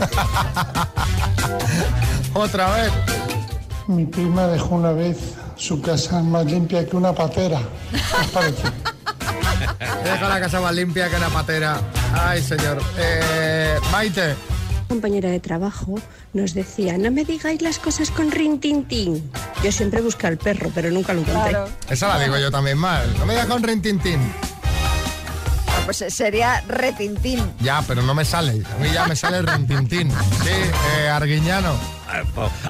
Otra 2.34 2.70
vez. 2.74 2.92
Mi 3.86 4.06
prima 4.06 4.46
dejó 4.46 4.76
una 4.76 4.92
vez 4.92 5.18
su 5.56 5.80
casa 5.82 6.22
más 6.22 6.46
limpia 6.46 6.86
que 6.86 6.96
una 6.96 7.12
patera. 7.12 7.60
¿Qué 7.90 8.20
os 8.20 8.26
parece? 8.28 8.62
Deja 9.80 10.28
la 10.28 10.40
casa 10.40 10.60
más 10.60 10.74
limpia 10.74 11.08
que 11.08 11.16
una 11.16 11.28
patera. 11.30 11.80
Ay, 12.12 12.42
señor. 12.42 12.82
Eh, 12.98 13.78
Maite. 13.90 14.34
compañera 14.88 15.30
de 15.30 15.40
trabajo 15.40 15.94
nos 16.32 16.52
decía, 16.52 16.98
no 16.98 17.10
me 17.10 17.24
digáis 17.24 17.62
las 17.62 17.78
cosas 17.78 18.10
con 18.10 18.30
rintintín. 18.30 19.30
Yo 19.64 19.72
siempre 19.72 20.00
busqué 20.02 20.26
al 20.26 20.36
perro, 20.36 20.70
pero 20.74 20.90
nunca 20.90 21.14
lo 21.14 21.20
encontré. 21.20 21.56
Esa 21.88 22.08
la 22.08 22.18
digo 22.22 22.36
yo 22.38 22.50
también 22.50 22.76
mal. 22.76 23.12
No 23.18 23.24
me 23.24 23.32
digas 23.34 23.46
con 23.46 23.62
rintintín. 23.62 24.20
Ah, 25.68 25.82
Pues 25.86 26.04
sería 26.08 26.60
retintín. 26.68 27.40
Ya, 27.60 27.82
pero 27.86 28.02
no 28.02 28.14
me 28.14 28.24
sale. 28.24 28.62
A 28.74 28.78
mí 28.82 28.90
ya 28.92 29.06
me 29.06 29.16
sale 29.16 29.40
rintintín. 29.42 30.10
Sí, 30.10 30.50
eh, 30.98 31.08
Arguiñano. 31.08 31.74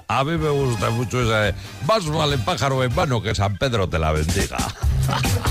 A 0.06 0.22
mí 0.22 0.36
me 0.36 0.50
gusta 0.50 0.90
mucho 0.90 1.22
esa 1.22 1.40
de, 1.40 1.54
más 1.86 2.06
vale 2.06 2.36
pájaro 2.38 2.84
en 2.84 2.94
vano 2.94 3.22
que 3.22 3.34
San 3.34 3.56
Pedro 3.56 3.88
te 3.88 3.98
la 3.98 4.12
bendiga. 4.12 4.58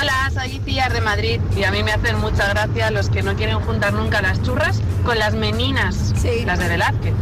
Hola, 0.00 0.30
soy 0.32 0.56
Iciar 0.56 0.94
de 0.94 1.02
Madrid 1.02 1.40
y 1.54 1.64
a 1.64 1.70
mí 1.70 1.82
me 1.82 1.92
hacen 1.92 2.18
mucha 2.20 2.48
gracia 2.48 2.90
los 2.90 3.10
que 3.10 3.22
no 3.22 3.36
quieren 3.36 3.60
juntar 3.60 3.92
nunca 3.92 4.22
las 4.22 4.42
churras 4.42 4.80
con 5.04 5.18
las 5.18 5.34
meninas, 5.34 6.14
las 6.46 6.58
de 6.58 6.68
Velázquez. 6.68 7.12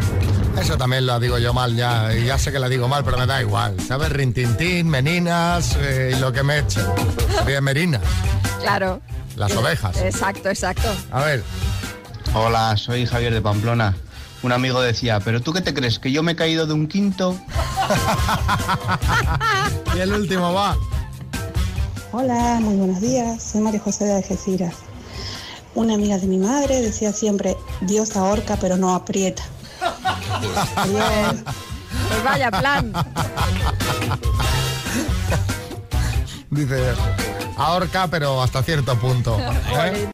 Eso 0.61 0.79
también 0.79 1.05
lo 1.05 1.19
digo 1.19 1.39
yo 1.39 1.53
mal 1.53 1.75
ya. 1.75 2.15
Y 2.15 2.27
ya 2.27 2.39
sé 2.39 2.53
que 2.53 2.61
la 2.61 2.69
digo 2.69 2.87
mal, 2.87 3.05
pero 3.05 3.19
me 3.19 3.27
da 3.27 3.41
igual. 3.41 3.81
¿Sabes? 3.81 4.11
Rintintín, 4.11 4.89
meninas 4.89 5.77
eh, 5.81 6.15
y 6.17 6.21
lo 6.21 6.33
que 6.33 6.45
me 6.45 6.59
echen. 6.59 6.85
Bien, 7.45 7.65
merinas. 7.65 8.03
Claro. 8.61 9.01
Las 9.35 9.57
ovejas. 9.57 9.97
Exacto, 9.97 10.49
exacto. 10.49 10.89
A 11.11 11.25
ver. 11.25 11.43
Hola, 12.33 12.77
soy 12.77 13.07
Javier 13.07 13.35
de 13.35 13.41
Pamplona. 13.41 13.97
Un 14.43 14.53
amigo 14.53 14.81
decía, 14.81 15.19
¿pero 15.19 15.41
tú 15.41 15.53
qué 15.53 15.63
te 15.63 15.75
crees? 15.75 15.99
¿Que 15.99 16.13
yo 16.13 16.23
me 16.23 16.33
he 16.33 16.37
caído 16.37 16.67
de 16.67 16.75
un 16.75 16.87
quinto? 16.87 17.37
y 19.97 19.99
el 19.99 20.13
último 20.13 20.53
va. 20.53 20.77
Hola, 22.11 22.59
muy 22.61 22.77
buenos 22.77 23.03
días. 23.03 23.43
Soy 23.43 23.61
María 23.61 23.81
José 23.81 24.07
de 24.07 24.15
Algeciras. 24.15 24.75
Una 25.75 25.95
amiga 25.95 26.17
de 26.17 26.27
mi 26.27 26.39
madre 26.39 26.81
decía 26.81 27.13
siempre, 27.13 27.55
Dios 27.83 28.17
ahorca 28.17 28.57
pero 28.57 28.79
no 28.79 28.95
aprieta. 28.95 29.43
Adiós. 30.77 31.37
Pues 32.09 32.25
vaya 32.25 32.51
plan. 32.51 32.93
Dice, 36.51 36.95
ahorca, 37.59 38.09
pero 38.09 38.43
hasta 38.43 38.63
cierto 38.63 38.99
punto. 38.99 39.39
¿eh? 39.85 40.11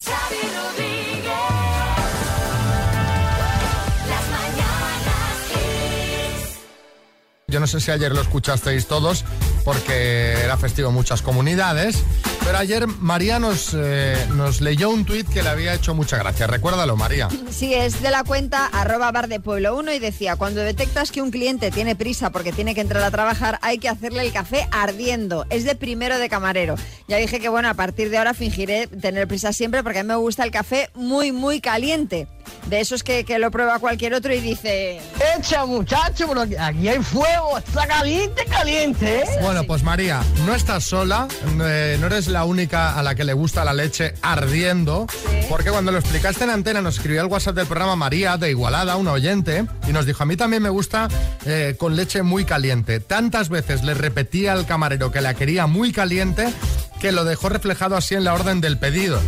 Yo 7.47 7.61
no 7.61 7.69
sé 7.69 7.79
si 7.79 7.93
ayer 7.93 8.11
lo 8.11 8.21
escuchasteis 8.21 8.89
todos, 8.89 9.25
porque 9.65 10.33
era 10.45 10.57
festivo 10.57 10.91
en 10.91 10.95
muchas 10.95 11.23
comunidades, 11.23 12.03
pero 12.45 12.59
ayer 12.59 12.87
María 12.87 13.39
nos, 13.39 13.75
eh, 13.75 14.17
nos 14.35 14.61
leyó 14.61 14.91
un 14.91 15.05
tuit 15.05 15.29
que 15.29 15.43
le 15.43 15.49
había 15.49 15.75
hecho 15.75 15.95
mucha 15.95 16.19
gracia. 16.19 16.47
Recuérdalo, 16.47 16.97
María. 16.97 17.29
Sí, 17.51 17.73
es 17.73 18.03
de 18.03 18.11
la 18.11 18.25
cuenta 18.25 18.67
arroba 18.67 19.11
bar 19.11 19.29
de 19.29 19.41
pueblo 19.41 19.77
1 19.77 19.93
y 19.93 19.99
decía, 19.99 20.37
cuando 20.37 20.61
detectas 20.61 21.11
que 21.11 21.23
un 21.23 21.31
cliente 21.31 21.71
tiene 21.71 21.97
prisa 21.97 22.31
porque 22.31 22.53
tiene 22.53 22.75
que 22.75 22.83
entrar 22.83 23.03
a 23.03 23.11
trabajar, 23.11 23.59
hay 23.63 23.79
que 23.79 23.89
hacerle 23.89 24.23
el 24.23 24.33
café 24.33 24.69
ardiendo. 24.71 25.47
Es 25.51 25.65
de 25.65 25.75
primero 25.75 26.19
de 26.19 26.29
camarero. 26.29 26.75
Ya 27.09 27.17
dije 27.17 27.41
que 27.41 27.49
bueno, 27.49 27.69
a 27.69 27.75
partir 27.75 28.11
de 28.11 28.19
ahora 28.19 28.35
fingiré 28.35 28.87
tener 28.87 29.27
prisa 29.27 29.53
siempre 29.53 29.83
porque 29.83 30.01
a 30.01 30.03
mí 30.03 30.09
me 30.09 30.17
gusta 30.17 30.45
el 30.45 30.51
café 30.51 30.91
muy, 30.95 31.33
muy 31.33 31.61
caliente. 31.61 32.29
De 32.67 32.81
esos 32.81 33.03
que, 33.03 33.25
que 33.25 33.39
lo 33.39 33.51
prueba 33.51 33.79
cualquier 33.79 34.15
otro 34.15 34.35
y 34.35 34.41
dice... 34.41 35.01
Echa 35.39 35.65
muchacho, 35.65 36.27
aquí 36.59 36.89
hay 36.89 36.99
fuego, 36.99 37.59
está 37.59 37.87
caliente, 37.87 38.45
caliente. 38.47 39.21
¿eh? 39.21 39.25
Bueno, 39.43 39.54
pues 39.63 39.85
María, 39.85 40.21
no 40.47 40.55
estás 40.55 40.85
sola, 40.85 41.29
eh, 41.63 41.97
no 42.01 42.09
eres 42.09 42.27
la 42.27 42.45
única 42.45 42.99
a 42.99 43.03
la 43.03 43.15
que 43.15 43.23
le 43.23 43.33
gusta 43.33 43.65
la 43.65 43.73
leche 43.73 44.15
ardiendo, 44.21 45.07
porque 45.49 45.71
cuando 45.71 45.93
lo 45.93 45.99
explicaste 45.99 46.45
en 46.45 46.51
antena 46.51 46.83
nos 46.83 46.97
escribió 46.97 47.21
al 47.21 47.29
WhatsApp 47.29 47.55
del 47.55 47.67
programa 47.67 47.95
María 47.95 48.37
de 48.37 48.51
Igualada, 48.51 48.97
un 48.97 49.07
oyente, 49.07 49.67
y 49.89 49.93
nos 49.93 50.07
dijo, 50.07 50.23
a 50.23 50.27
mí 50.27 50.37
también 50.37 50.63
me 50.63 50.69
gusta 50.71 51.09
eh, 51.47 51.77
con 51.79 51.95
leche 51.95 52.23
muy 52.23 52.45
caliente. 52.45 52.99
Tantas 53.01 53.49
veces 53.49 53.85
le 53.85 53.95
repetía 53.95 54.53
al 54.53 54.67
camarero 54.67 55.13
que 55.13 55.21
la 55.21 55.35
quería 55.35 55.67
muy 55.67 55.93
caliente 55.93 56.53
que 57.01 57.13
lo 57.13 57.25
dejó 57.25 57.49
reflejado 57.49 57.97
así 57.97 58.15
en 58.15 58.25
la 58.25 58.35
orden 58.35 58.61
del 58.61 58.79
pedido. 58.79 59.21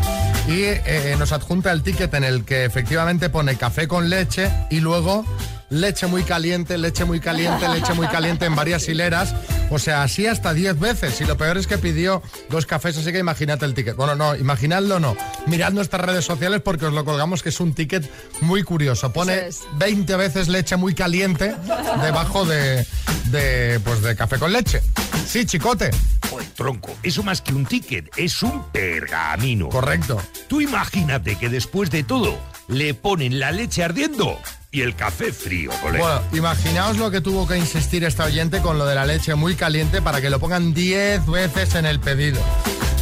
Y 0.48 0.62
eh, 0.62 1.14
nos 1.18 1.32
adjunta 1.32 1.72
el 1.72 1.82
ticket 1.82 2.12
en 2.14 2.24
el 2.24 2.44
que 2.44 2.64
efectivamente 2.64 3.28
pone 3.30 3.56
café 3.56 3.86
con 3.86 4.08
leche 4.08 4.50
y 4.70 4.80
luego 4.80 5.24
leche 5.70 6.07
muy 6.07 6.22
caliente, 6.22 6.79
leche 6.79 7.05
muy 7.05 7.20
caliente, 7.20 7.68
leche 7.68 7.94
muy 7.94 8.07
caliente 8.09 8.46
en 8.46 8.55
varias 8.55 8.88
hileras. 8.88 9.35
O 9.70 9.79
sea, 9.79 10.02
así 10.02 10.26
hasta 10.26 10.55
10 10.55 10.79
veces. 10.79 11.20
Y 11.20 11.24
lo 11.24 11.37
peor 11.37 11.59
es 11.59 11.66
que 11.66 11.79
pidió 11.79 12.22
dos 12.50 12.66
cafés, 12.66 12.96
así 12.96 13.12
que 13.12 13.18
imagínate 13.18 13.64
el 13.64 13.74
ticket. 13.74 13.96
Bueno, 13.96 14.14
no, 14.14 14.37
imaginadlo 14.37 15.00
no. 15.00 15.16
Mirad 15.46 15.72
nuestras 15.72 16.05
redes 16.05 16.24
sociales 16.24 16.61
porque 16.62 16.87
os 16.87 16.92
lo 16.92 17.05
colgamos 17.05 17.42
que 17.42 17.48
es 17.48 17.61
un 17.61 17.74
ticket 17.74 18.09
muy 18.40 18.62
curioso. 18.62 19.12
Pone 19.12 19.48
20 19.79 20.16
veces 20.16 20.48
leche 20.48 20.76
muy 20.76 20.94
caliente 20.94 21.55
debajo 22.02 22.44
de, 22.44 22.87
de, 23.26 23.81
pues 23.85 24.02
de 24.02 24.14
café 24.14 24.38
con 24.38 24.52
leche. 24.52 24.83
Sí, 25.26 25.44
chicote. 25.44 25.90
Joder, 26.31 26.46
tronco, 26.50 26.96
eso 27.02 27.22
más 27.22 27.40
que 27.40 27.52
un 27.52 27.66
ticket, 27.66 28.11
es 28.16 28.42
un 28.42 28.64
pergamino. 28.70 29.68
Correcto. 29.68 30.22
Tú 30.48 30.61
imagínate 30.61 31.37
que 31.37 31.48
después 31.48 31.90
de 31.90 32.05
todo 32.05 32.38
le 32.68 32.94
ponen 32.94 33.40
la 33.40 33.50
leche 33.50 33.83
ardiendo 33.83 34.38
y 34.76 34.82
el 34.82 34.94
café 34.94 35.32
frío, 35.32 35.70
colega. 35.80 36.04
Bueno, 36.04 36.20
imaginaos 36.34 36.98
lo 36.98 37.10
que 37.10 37.22
tuvo 37.22 37.48
que 37.48 37.56
insistir 37.56 38.04
esta 38.04 38.26
oyente 38.26 38.60
con 38.60 38.76
lo 38.76 38.84
de 38.84 38.94
la 38.94 39.06
leche 39.06 39.34
muy 39.34 39.54
caliente 39.54 40.02
para 40.02 40.20
que 40.20 40.28
lo 40.28 40.38
pongan 40.38 40.74
10 40.74 41.24
veces 41.24 41.74
en 41.76 41.86
el 41.86 41.98
pedido. 41.98 42.38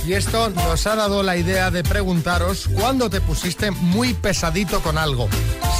Y 0.06 0.12
esto 0.12 0.50
nos 0.50 0.86
ha 0.86 0.94
dado 0.94 1.24
la 1.24 1.36
idea 1.36 1.72
de 1.72 1.82
preguntaros 1.82 2.68
cuándo 2.72 3.10
te 3.10 3.20
pusiste 3.20 3.72
muy 3.72 4.14
pesadito 4.14 4.82
con 4.82 4.98
algo. 4.98 5.28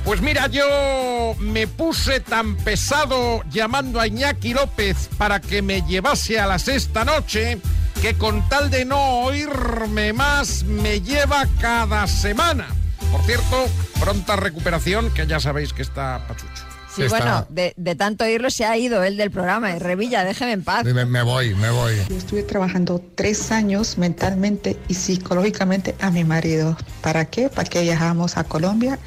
Pues 0.05 0.21
mira, 0.21 0.47
yo 0.47 1.35
me 1.41 1.67
puse 1.67 2.21
tan 2.21 2.55
pesado 2.55 3.43
llamando 3.51 3.99
a 3.99 4.07
Iñaki 4.07 4.55
López 4.55 5.09
para 5.19 5.41
que 5.41 5.61
me 5.61 5.83
llevase 5.83 6.39
a 6.39 6.47
la 6.47 6.61
sexta 6.61 7.05
noche 7.05 7.59
que 8.05 8.19
con 8.19 8.47
tal 8.51 8.69
de 8.69 8.85
no 8.85 9.21
oírme 9.21 10.13
más 10.13 10.63
me 10.65 11.01
lleva 11.01 11.47
cada 11.59 12.07
semana. 12.07 12.69
Por 13.11 13.23
cierto, 13.23 13.65
pronta 13.99 14.37
recuperación, 14.37 15.11
que 15.15 15.27
ya 15.27 15.41
sabéis 15.41 15.73
que 15.73 15.81
está 15.81 16.23
pachucho. 16.29 16.65
Sí, 16.95 17.05
bueno, 17.09 17.47
de, 17.49 17.73
tanto 17.97 18.25
oírlo 18.25 18.51
se 18.51 18.67
ha 18.67 18.77
ido 18.77 19.03
él 19.05 19.17
del 19.17 19.31
programa. 19.31 19.75
Revilla, 19.79 20.23
déjeme 20.23 20.53
en 20.53 20.63
paz. 20.63 20.85
Me, 20.85 21.07
me 21.07 21.23
voy, 21.23 21.55
me 21.55 21.71
voy. 21.71 21.95
Yo 22.11 22.17
estuve 22.17 22.43
trabajando 22.43 23.03
tres 23.15 23.51
años 23.51 23.97
mentalmente 23.97 24.79
y 24.87 24.93
psicológicamente 24.93 25.95
a 25.99 26.11
mi 26.11 26.25
marido. 26.25 26.77
¿Para 27.01 27.25
qué? 27.25 27.49
Para 27.49 27.71
que 27.71 27.81
viajamos 27.81 28.37
a 28.37 28.45
Colombia 28.45 28.99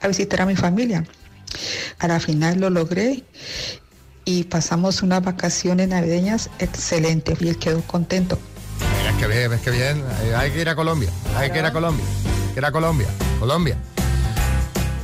a 0.00 0.08
visitar 0.08 0.40
a 0.40 0.46
mi 0.46 0.56
familia. 0.56 1.04
A 1.98 2.08
la 2.08 2.18
final 2.18 2.60
lo 2.60 2.70
logré 2.70 3.24
y 4.28 4.44
pasamos 4.44 5.02
unas 5.02 5.24
vacaciones 5.24 5.88
navideñas 5.88 6.50
excelentes 6.58 7.40
y 7.40 7.48
él 7.48 7.58
quedó 7.58 7.80
contento. 7.80 8.38
Ves 8.78 9.16
que 9.16 9.26
bien, 9.26 9.50
ves 9.50 9.60
que 9.62 9.70
bien. 9.70 10.04
Hay 10.36 10.50
que 10.50 10.60
ir 10.60 10.68
a 10.68 10.76
Colombia, 10.76 11.08
hay 11.34 11.50
que 11.50 11.60
ir 11.60 11.64
a 11.64 11.72
Colombia, 11.72 12.04
hay 12.04 12.52
que 12.52 12.60
ir 12.60 12.64
a 12.66 12.70
Colombia, 12.70 13.06
Colombia. 13.40 13.78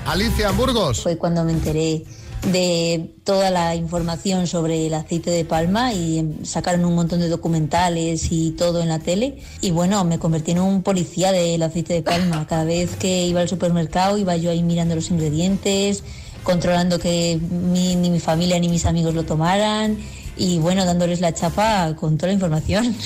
Alicia 0.04 0.50
Burgos. 0.50 1.02
Fue 1.02 1.16
cuando 1.16 1.42
me 1.42 1.52
enteré 1.52 2.04
de 2.52 3.14
toda 3.24 3.50
la 3.50 3.74
información 3.74 4.46
sobre 4.46 4.88
el 4.88 4.92
aceite 4.92 5.30
de 5.30 5.46
palma 5.46 5.94
y 5.94 6.40
sacaron 6.42 6.84
un 6.84 6.94
montón 6.94 7.20
de 7.20 7.30
documentales 7.30 8.30
y 8.30 8.50
todo 8.50 8.82
en 8.82 8.90
la 8.90 8.98
tele. 8.98 9.38
Y 9.62 9.70
bueno, 9.70 10.04
me 10.04 10.18
convertí 10.18 10.50
en 10.50 10.60
un 10.60 10.82
policía 10.82 11.32
del 11.32 11.62
aceite 11.62 11.94
de 11.94 12.02
palma. 12.02 12.46
Cada 12.46 12.64
vez 12.64 12.94
que 12.96 13.26
iba 13.26 13.40
al 13.40 13.48
supermercado 13.48 14.18
iba 14.18 14.36
yo 14.36 14.50
ahí 14.50 14.62
mirando 14.62 14.94
los 14.94 15.10
ingredientes, 15.10 16.04
controlando 16.44 16.98
que 16.98 17.40
ni 17.50 17.96
mi 17.96 18.20
familia 18.20 18.58
ni 18.60 18.68
mis 18.68 18.86
amigos 18.86 19.14
lo 19.14 19.24
tomaran 19.24 19.98
y 20.36 20.58
bueno, 20.58 20.84
dándoles 20.84 21.20
la 21.20 21.32
chapa 21.32 21.94
con 21.96 22.16
toda 22.16 22.28
la 22.28 22.34
información. 22.34 22.94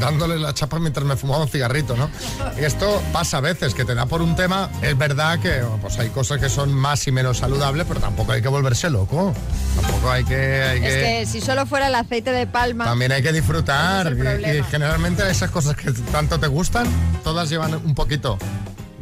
dándole 0.00 0.38
la 0.38 0.52
chapa 0.54 0.78
mientras 0.78 1.04
me 1.04 1.16
fumaba 1.16 1.42
un 1.42 1.48
cigarrito, 1.48 1.96
¿no? 1.96 2.10
Esto 2.56 3.02
pasa 3.12 3.38
a 3.38 3.40
veces, 3.40 3.74
que 3.74 3.84
te 3.84 3.94
da 3.94 4.06
por 4.06 4.22
un 4.22 4.36
tema, 4.36 4.70
es 4.82 4.96
verdad 4.96 5.38
que 5.38 5.62
pues 5.80 5.98
hay 5.98 6.08
cosas 6.10 6.40
que 6.40 6.48
son 6.48 6.72
más 6.72 7.06
y 7.06 7.12
menos 7.12 7.38
saludables, 7.38 7.86
pero 7.86 8.00
tampoco 8.00 8.32
hay 8.32 8.42
que 8.42 8.48
volverse 8.48 8.90
loco. 8.90 9.32
Tampoco 9.80 10.10
hay 10.10 10.24
que... 10.24 10.76
es 10.76 10.80
que... 10.80 11.26
si 11.26 11.40
solo 11.40 11.66
fuera 11.66 11.88
el 11.88 11.94
aceite 11.94 12.32
de 12.32 12.46
palma... 12.46 12.84
También 12.84 13.12
hay 13.12 13.22
que 13.22 13.32
disfrutar. 13.32 14.12
y, 14.12 14.62
generalmente 14.70 15.28
esas 15.30 15.50
cosas 15.50 15.76
que 15.76 15.92
tanto 16.12 16.38
te 16.38 16.46
gustan, 16.46 16.86
todas 17.22 17.48
llevan 17.48 17.74
un 17.74 17.94
poquito 17.94 18.38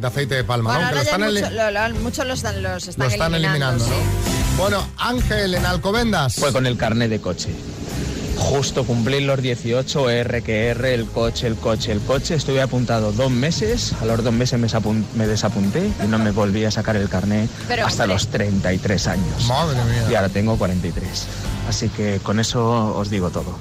de 0.03 0.09
aceite 0.09 0.35
de 0.35 0.45
palma, 0.45 0.79
¿no? 0.79 2.01
muchos 2.01 2.27
los, 2.27 2.39
están, 2.39 3.11
están 3.11 3.35
eliminando, 3.35 3.87
¿no? 3.87 3.95
Bueno, 4.59 4.85
Ángel 4.99 5.55
en 5.55 5.65
Alcobendas. 5.65 6.35
Fue 6.35 6.53
con 6.53 6.67
el 6.67 6.77
carnet 6.77 7.09
de 7.09 7.21
coche. 7.21 7.51
Justo 8.37 8.85
cumplí 8.85 9.21
los 9.21 9.41
18, 9.41 10.11
R 10.11 10.43
que 10.43 10.67
R, 10.71 10.93
el 10.93 11.07
coche, 11.07 11.47
el 11.47 11.55
coche, 11.55 11.93
el 11.93 12.01
coche. 12.01 12.35
Estuve 12.35 12.61
apuntado 12.61 13.13
dos 13.13 13.31
meses, 13.31 13.95
a 14.01 14.05
los 14.05 14.25
dos 14.25 14.33
meses 14.33 14.59
me, 14.59 15.27
desapunté 15.27 15.93
y 16.05 16.09
no 16.09 16.19
me 16.19 16.33
volví 16.33 16.65
a 16.65 16.73
sacar 16.73 16.97
el 16.97 17.09
carnet 17.09 17.49
hasta 17.85 18.07
los 18.07 18.27
33 18.27 19.07
años. 19.07 19.47
Madre 19.47 19.85
mía. 19.85 20.09
Y 20.11 20.15
ahora 20.17 20.29
tengo 20.29 20.59
43. 20.59 21.27
Así 21.69 21.89
que 21.91 22.19
con 22.25 22.41
eso 22.41 22.97
os 22.97 23.09
digo 23.09 23.31
todo. 23.31 23.57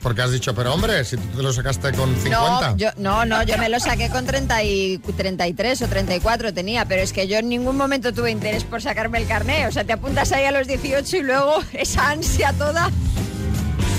Porque 0.00 0.22
has 0.22 0.30
dicho, 0.30 0.54
pero 0.54 0.74
hombre, 0.74 1.04
si 1.04 1.16
tú 1.16 1.36
te 1.36 1.42
lo 1.42 1.52
sacaste 1.52 1.92
con 1.92 2.14
50. 2.14 2.70
No, 2.70 2.76
yo, 2.76 2.90
no, 2.98 3.24
no, 3.24 3.42
yo 3.42 3.56
me 3.56 3.68
lo 3.68 3.80
saqué 3.80 4.10
con 4.10 4.26
30 4.26 4.62
y 4.64 4.98
33 4.98 5.82
o 5.82 5.88
34 5.88 6.52
tenía, 6.52 6.84
pero 6.84 7.02
es 7.02 7.12
que 7.12 7.26
yo 7.26 7.38
en 7.38 7.48
ningún 7.48 7.76
momento 7.76 8.12
tuve 8.12 8.30
interés 8.30 8.64
por 8.64 8.82
sacarme 8.82 9.18
el 9.18 9.26
carné. 9.26 9.66
O 9.66 9.72
sea, 9.72 9.84
te 9.84 9.94
apuntas 9.94 10.30
ahí 10.32 10.44
a 10.44 10.52
los 10.52 10.66
18 10.66 11.16
y 11.16 11.22
luego 11.22 11.62
esa 11.72 12.10
ansia 12.10 12.52
toda. 12.52 12.90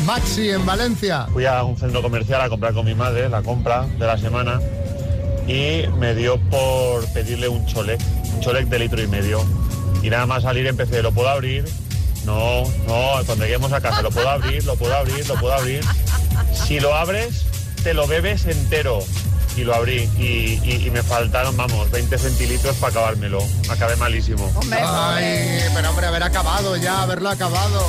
Maxi 0.06 0.50
en 0.50 0.66
Valencia. 0.66 1.28
Fui 1.32 1.46
a 1.46 1.64
un 1.64 1.78
centro 1.78 2.02
comercial 2.02 2.42
a 2.42 2.50
comprar 2.50 2.74
con 2.74 2.86
mi 2.86 2.94
madre 2.94 3.30
la 3.30 3.42
compra 3.42 3.88
de 3.88 4.06
la 4.06 4.18
semana 4.18 4.60
y 5.48 5.88
me 5.98 6.14
dio 6.14 6.40
por 6.50 7.06
pedirle 7.14 7.48
un 7.48 7.66
cholec, 7.66 8.00
un 8.36 8.42
cholec 8.42 8.68
de 8.68 8.80
litro 8.80 9.02
y 9.02 9.08
medio. 9.08 9.44
Y 10.02 10.10
nada 10.10 10.26
más 10.26 10.44
salir 10.44 10.68
empecé, 10.68 11.02
¿lo 11.02 11.14
puedo 11.14 11.30
abrir? 11.30 11.66
No, 12.26 12.64
no, 12.88 13.26
cuando 13.26 13.44
lleguemos 13.44 13.72
a 13.74 13.82
casa 13.82 14.02
lo 14.02 14.12
puedo 14.12 14.30
abrir, 14.30 14.64
lo 14.66 14.76
puedo 14.76 14.96
abrir, 14.96 15.28
lo 15.28 15.36
puedo 15.36 15.54
abrir. 15.54 15.84
Si 16.54 16.80
lo 16.80 16.96
abres, 16.96 17.46
te 17.84 17.94
lo 17.94 18.08
bebes 18.08 18.46
entero. 18.46 19.00
Y 19.56 19.64
lo 19.64 19.76
abrí 19.76 20.10
y, 20.18 20.90
me 20.92 21.04
faltaron, 21.04 21.56
vamos, 21.56 21.92
20 21.92 22.18
centilitros 22.18 22.76
para 22.78 22.92
acabármelo. 22.92 23.40
Acabé 23.70 23.96
malísimo. 23.98 24.52
Ay, 24.72 25.60
pero 25.76 25.90
hombre, 25.92 26.08
haber 26.08 26.24
acabado 26.24 26.76
ya, 26.76 27.04
haberlo 27.04 27.30
acabado. 27.30 27.86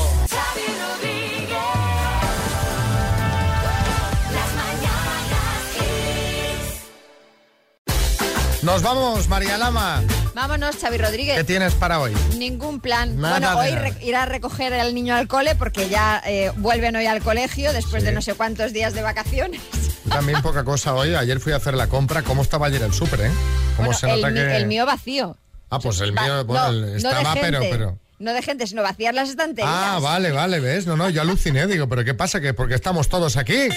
Nos 8.62 8.82
vamos, 8.82 9.28
María 9.28 9.56
Lama. 9.58 10.02
Vámonos, 10.34 10.76
Xavi 10.76 10.98
Rodríguez. 10.98 11.36
¿Qué 11.36 11.44
tienes 11.44 11.74
para 11.74 12.00
hoy? 12.00 12.12
Ningún 12.36 12.80
plan. 12.80 13.16
bueno, 13.18 13.56
hoy 13.56 13.70
irá 14.02 14.24
a 14.24 14.26
recoger 14.26 14.74
al 14.74 14.94
niño 14.94 15.14
al 15.14 15.28
cole 15.28 15.54
porque 15.54 15.88
ya 15.88 16.20
eh, 16.26 16.50
vuelven 16.56 16.96
hoy 16.96 17.06
al 17.06 17.22
colegio 17.22 17.72
después 17.72 18.02
de 18.02 18.12
no 18.12 18.20
sé 18.20 18.34
cuántos 18.34 18.72
días 18.72 18.94
de 18.94 19.02
vacaciones. 19.02 19.60
También 20.08 20.42
poca 20.42 20.64
cosa 20.64 20.94
hoy. 20.94 21.14
Ayer 21.14 21.38
fui 21.38 21.52
a 21.52 21.56
hacer 21.56 21.74
la 21.74 21.86
compra. 21.86 22.22
¿Cómo 22.22 22.42
estaba 22.42 22.66
ayer 22.66 22.82
el 22.82 22.92
súper, 22.92 23.22
eh? 23.22 23.30
¿Cómo 23.76 23.92
se 23.94 24.08
nota 24.08 24.28
el, 24.28 24.34
que... 24.34 24.56
el 24.56 24.66
mío 24.66 24.84
vacío. 24.84 25.36
Ah, 25.70 25.78
pues 25.78 26.00
el 26.00 26.12
mío 26.12 26.44
bueno, 26.44 26.84
estaba, 26.86 27.34
pero, 27.34 27.60
pero... 27.60 27.98
No 28.18 28.32
de 28.32 28.42
gente, 28.42 28.66
sino 28.66 28.82
vaciar 28.82 29.14
las 29.14 29.28
estanterías. 29.28 29.72
Ah, 29.72 29.98
vale, 30.00 30.30
vale, 30.30 30.60
¿ves? 30.60 30.86
No, 30.86 30.96
no, 30.96 31.10
yo 31.10 31.20
aluciné, 31.20 31.66
digo, 31.66 31.88
¿pero 31.88 32.04
qué 32.04 32.14
pasa? 32.14 32.40
¿Que 32.40 32.54
porque 32.54 32.74
estamos 32.74 33.08
todos 33.08 33.36
aquí? 33.36 33.68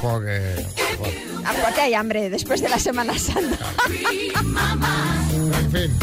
Porque... 0.00 0.64
¿A 1.24 1.27
porque 1.62 1.80
hay 1.80 1.94
hambre 1.94 2.30
después 2.30 2.60
de 2.60 2.68
la 2.68 2.78
Semana 2.78 3.18
Santa? 3.18 3.58
en 5.60 5.72
fin. 5.72 5.98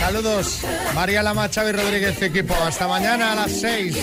Saludos, 0.00 0.60
María 0.94 1.22
Lama, 1.22 1.48
Xavi 1.48 1.72
Rodríguez, 1.72 2.20
equipo. 2.22 2.54
Hasta 2.54 2.88
mañana 2.88 3.32
a 3.32 3.34
las 3.36 3.52
6. 3.52 3.96